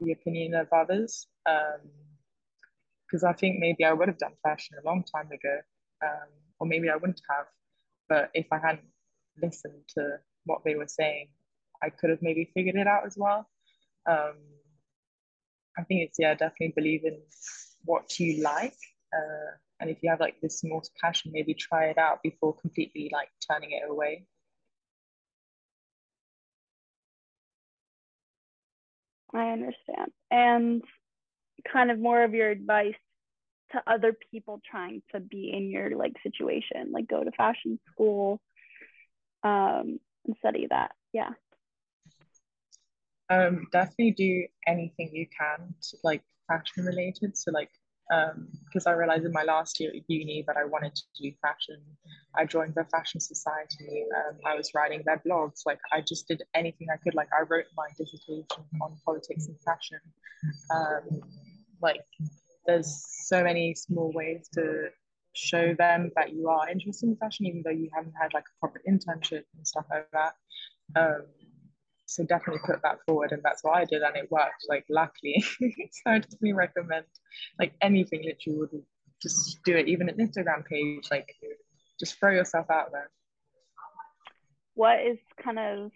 the 0.00 0.12
opinion 0.12 0.54
of 0.54 0.68
others. 0.72 1.26
Because 1.44 3.24
um, 3.24 3.28
I 3.28 3.32
think 3.32 3.58
maybe 3.58 3.84
I 3.84 3.92
would 3.92 4.08
have 4.08 4.18
done 4.18 4.34
fashion 4.42 4.76
a 4.82 4.86
long 4.86 5.04
time 5.04 5.30
ago, 5.32 5.58
um, 6.04 6.28
or 6.60 6.66
maybe 6.66 6.88
I 6.90 6.96
wouldn't 6.96 7.22
have. 7.30 7.46
But 8.08 8.30
if 8.34 8.46
I 8.52 8.58
hadn't 8.58 8.88
listened 9.40 9.82
to 9.96 10.18
what 10.44 10.62
they 10.64 10.74
were 10.74 10.88
saying, 10.88 11.28
I 11.82 11.90
could 11.90 12.10
have 12.10 12.22
maybe 12.22 12.50
figured 12.54 12.76
it 12.76 12.86
out 12.86 13.06
as 13.06 13.16
well. 13.16 13.48
Um, 14.08 14.36
I 15.78 15.84
think 15.84 16.02
it's 16.02 16.18
yeah, 16.18 16.34
definitely 16.34 16.72
believe 16.74 17.04
in 17.04 17.20
what 17.84 18.18
you 18.18 18.42
like, 18.42 18.76
uh, 19.14 19.56
and 19.80 19.90
if 19.90 19.98
you 20.02 20.10
have 20.10 20.20
like 20.20 20.40
this 20.40 20.64
more 20.64 20.82
passion, 21.00 21.30
maybe 21.32 21.54
try 21.54 21.84
it 21.86 21.98
out 21.98 22.22
before 22.22 22.54
completely 22.56 23.10
like 23.12 23.28
turning 23.48 23.70
it 23.70 23.88
away. 23.88 24.26
I 29.34 29.50
understand. 29.50 30.12
And 30.30 30.82
kind 31.70 31.90
of 31.90 31.98
more 31.98 32.22
of 32.22 32.34
your 32.34 32.50
advice 32.50 32.94
to 33.72 33.82
other 33.86 34.16
people 34.30 34.60
trying 34.68 35.02
to 35.12 35.20
be 35.20 35.52
in 35.52 35.70
your 35.70 35.96
like 35.96 36.14
situation, 36.22 36.90
like 36.92 37.08
go 37.08 37.22
to 37.22 37.30
fashion 37.32 37.78
school 37.92 38.40
um, 39.42 40.00
and 40.26 40.36
study 40.38 40.66
that. 40.70 40.92
Yeah. 41.12 41.30
Um, 43.30 43.66
definitely 43.72 44.12
do 44.12 44.46
anything 44.66 45.10
you 45.12 45.26
can 45.26 45.74
to 45.90 45.96
like 46.02 46.22
fashion 46.46 46.84
related. 46.84 47.36
So 47.36 47.50
like 47.50 47.70
because 48.08 48.86
um, 48.86 48.92
I 48.92 48.92
realized 48.92 49.24
in 49.24 49.32
my 49.32 49.42
last 49.42 49.78
year 49.80 49.90
at 49.94 50.02
uni 50.08 50.42
that 50.46 50.56
I 50.56 50.64
wanted 50.64 50.94
to 50.94 51.02
do 51.20 51.30
fashion. 51.42 51.80
I 52.34 52.46
joined 52.46 52.74
the 52.74 52.84
Fashion 52.84 53.20
Society. 53.20 54.04
Um, 54.16 54.38
I 54.46 54.54
was 54.54 54.70
writing 54.74 55.02
their 55.04 55.22
blogs. 55.26 55.62
Like 55.66 55.78
I 55.92 56.00
just 56.00 56.26
did 56.28 56.42
anything 56.54 56.88
I 56.92 56.96
could. 56.96 57.14
Like 57.14 57.28
I 57.38 57.42
wrote 57.42 57.66
my 57.76 57.88
dissertation 57.98 58.64
on 58.80 58.96
politics 59.04 59.46
and 59.46 59.56
fashion. 59.62 60.00
Um, 60.74 61.20
like 61.82 62.00
there's 62.66 63.04
so 63.26 63.42
many 63.42 63.74
small 63.74 64.12
ways 64.14 64.48
to 64.54 64.88
show 65.34 65.74
them 65.74 66.10
that 66.16 66.32
you 66.32 66.48
are 66.48 66.68
interested 66.68 67.08
in 67.08 67.16
fashion, 67.16 67.46
even 67.46 67.62
though 67.64 67.70
you 67.70 67.90
haven't 67.94 68.14
had 68.20 68.32
like 68.34 68.44
a 68.44 68.58
proper 68.60 68.80
internship 68.88 69.44
and 69.56 69.66
stuff 69.66 69.84
like 69.90 70.08
that. 70.12 70.34
So 72.08 72.24
definitely 72.24 72.62
put 72.64 72.82
that 72.82 72.98
forward 73.06 73.32
and 73.32 73.42
that's 73.42 73.62
what 73.62 73.76
i 73.76 73.84
did 73.84 74.00
and 74.00 74.16
it 74.16 74.30
worked 74.30 74.64
like 74.68 74.86
luckily. 74.88 75.44
So 75.60 76.10
i 76.10 76.18
definitely 76.18 76.54
recommend 76.54 77.06
like 77.58 77.74
anything 77.82 78.24
literally 78.24 78.58
would 78.58 78.82
just 79.22 79.58
do 79.64 79.76
it 79.76 79.88
even 79.88 80.08
an 80.08 80.16
instagram 80.16 80.64
page 80.64 81.08
like 81.10 81.28
just 81.98 82.18
throw 82.18 82.30
yourself 82.30 82.66
out 82.70 82.92
there. 82.92 83.10
What 84.74 85.00
is 85.00 85.18
kind 85.42 85.58
of 85.58 85.90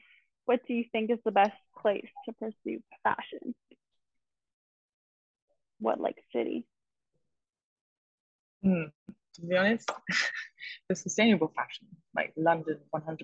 what 0.44 0.60
do 0.66 0.74
you 0.74 0.84
think 0.90 1.10
is 1.10 1.18
the 1.24 1.30
best 1.30 1.56
place 1.80 2.08
to 2.24 2.32
pursue 2.32 2.82
fashion? 3.04 3.54
What 5.78 6.00
like 6.00 6.16
city? 6.34 6.66
Mm, 8.64 8.90
to 9.34 9.42
be 9.42 9.56
honest 9.56 9.90
the 10.88 10.94
sustainable 10.94 11.52
fashion 11.56 11.86
like 12.14 12.32
london 12.36 12.78
100% 12.94 13.18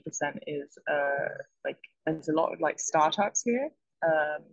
is 0.46 0.78
uh 0.90 1.28
like 1.64 1.78
there's 2.06 2.28
a 2.28 2.32
lot 2.32 2.52
of 2.52 2.60
like 2.60 2.78
startups 2.80 3.42
here 3.42 3.70
um 4.06 4.44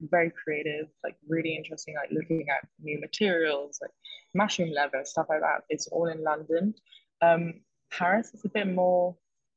very 0.00 0.30
creative 0.30 0.86
like 1.02 1.16
really 1.28 1.56
interesting 1.56 1.94
like 1.94 2.10
looking 2.12 2.46
at 2.50 2.66
new 2.82 3.00
materials 3.00 3.78
like 3.82 3.90
mushroom 4.34 4.70
leather 4.72 5.02
stuff 5.04 5.26
like 5.28 5.40
that. 5.40 5.62
It's 5.68 5.86
all 5.88 6.06
in 6.06 6.22
london. 6.22 6.74
Um 7.22 7.54
paris 7.90 8.32
is 8.34 8.44
a 8.44 8.48
bit 8.48 8.66
more 8.66 9.16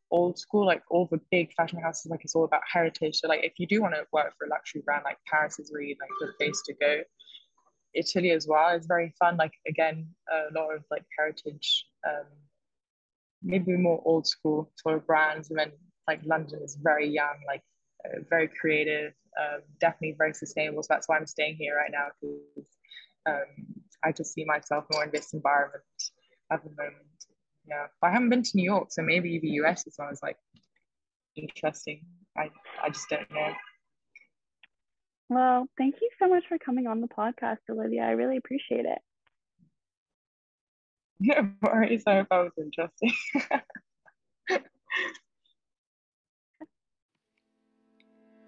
old 0.10 0.38
school 0.38 0.66
like 0.66 0.84
all 0.90 1.08
the 1.12 1.22
big 1.32 1.54
fashion 1.54 1.80
houses 1.80 2.10
like 2.10 2.22
it's 2.24 2.36
all 2.36 2.46
about 2.46 2.62
heritage. 2.72 3.18
So 3.18 3.28
like 3.28 3.44
if 3.44 3.54
you 3.58 3.68
do 3.68 3.82
want 3.82 3.94
to 3.96 4.06
work 4.12 4.34
for 4.38 4.46
a 4.46 4.50
luxury 4.50 4.82
brand 4.84 5.04
like 5.06 5.18
paris 5.30 5.60
is 5.60 5.72
really 5.74 5.98
like 6.00 6.10
the 6.20 6.34
place 6.38 6.62
to 6.66 6.74
go 6.74 7.02
italy 7.94 8.32
as 8.32 8.48
well 8.48 8.76
is 8.76 8.86
very 8.86 9.14
fun 9.20 9.38
like 9.38 9.54
again 9.68 10.08
a 10.32 10.54
lot 10.58 10.74
of 10.74 10.84
like 10.90 11.06
heritage 11.18 11.86
um 12.08 12.26
maybe 13.44 13.74
more 13.74 14.02
old 14.06 14.26
school 14.28 14.72
sort 14.76 14.96
of 14.96 15.06
brands 15.06 15.50
and 15.50 15.60
then 15.60 15.72
like 16.08 16.22
London 16.26 16.60
is 16.64 16.78
very 16.82 17.08
young, 17.08 17.38
like 17.48 17.64
uh, 18.06 18.20
very 18.30 18.48
creative, 18.48 19.14
um, 19.40 19.62
definitely 19.80 20.16
very 20.18 20.34
sustainable. 20.34 20.84
So 20.84 20.88
that's 20.90 21.08
why 21.08 21.18
I'm 21.18 21.28
staying 21.28 21.56
here 21.56 21.76
right 21.76 21.92
now 21.92 22.08
because 22.20 22.68
um, 23.28 23.52
I 24.04 24.12
just 24.12 24.34
see 24.34 24.46
myself 24.46 24.86
more 24.94 25.04
in 25.04 25.12
this 25.12 25.34
environment 25.34 25.84
at 26.52 26.64
the 26.64 26.70
moment. 26.72 26.96
Yeah, 27.68 27.88
but 28.02 28.08
I 28.08 28.12
haven't 28.12 28.30
been 28.30 28.44
to 28.44 28.52
New 28.56 28.64
York, 28.64 28.88
so 28.92 29.02
maybe 29.04 29.40
the 29.40 29.52
US 29.62 29.86
as 29.88 29.96
well 29.98 30.10
is 30.10 30.22
like 30.24 30.38
interesting. 31.36 32.06
I 32.38 32.50
I 32.84 32.90
just 32.90 33.08
don't 33.10 33.30
know. 33.32 33.54
Well, 35.32 35.70
thank 35.78 35.96
you 36.02 36.10
so 36.20 36.28
much 36.28 36.44
for 36.50 36.58
coming 36.58 36.88
on 36.88 37.00
the 37.00 37.08
podcast, 37.08 37.60
Olivia. 37.70 38.02
I 38.02 38.12
really 38.12 38.36
appreciate 38.36 38.84
it. 38.84 38.98
No 41.22 41.50
worries. 41.62 42.04
I 42.06 42.16
hope 42.18 42.28
I 42.32 42.40
was 42.42 42.52
interesting. 42.58 43.14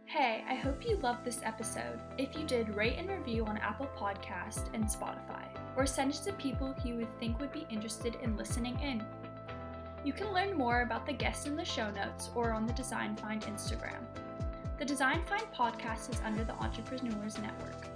Hey, 0.05 0.43
I 0.47 0.53
hope 0.53 0.87
you 0.87 0.97
loved 0.97 1.25
this 1.25 1.39
episode. 1.43 1.99
If 2.19 2.37
you 2.37 2.45
did, 2.45 2.75
rate 2.75 2.97
and 2.99 3.09
review 3.09 3.45
on 3.45 3.57
Apple 3.57 3.89
Podcast 3.97 4.71
and 4.75 4.83
Spotify, 4.83 5.47
or 5.75 5.87
send 5.87 6.13
it 6.13 6.21
to 6.25 6.33
people 6.33 6.71
who 6.73 6.89
you 6.89 6.95
would 6.97 7.19
think 7.19 7.39
would 7.39 7.51
be 7.51 7.65
interested 7.71 8.17
in 8.21 8.37
listening 8.37 8.79
in. 8.79 9.03
You 10.05 10.13
can 10.13 10.31
learn 10.31 10.55
more 10.55 10.83
about 10.83 11.07
the 11.07 11.13
guests 11.13 11.47
in 11.47 11.55
the 11.55 11.65
show 11.65 11.89
notes 11.89 12.29
or 12.35 12.51
on 12.51 12.67
the 12.67 12.73
Design 12.73 13.15
Find 13.15 13.41
Instagram. 13.41 14.05
The 14.79 14.85
Design 14.85 15.21
Find 15.29 15.45
podcast 15.53 16.09
is 16.09 16.19
under 16.25 16.43
the 16.43 16.53
Entrepreneurs 16.53 17.37
Network. 17.37 17.92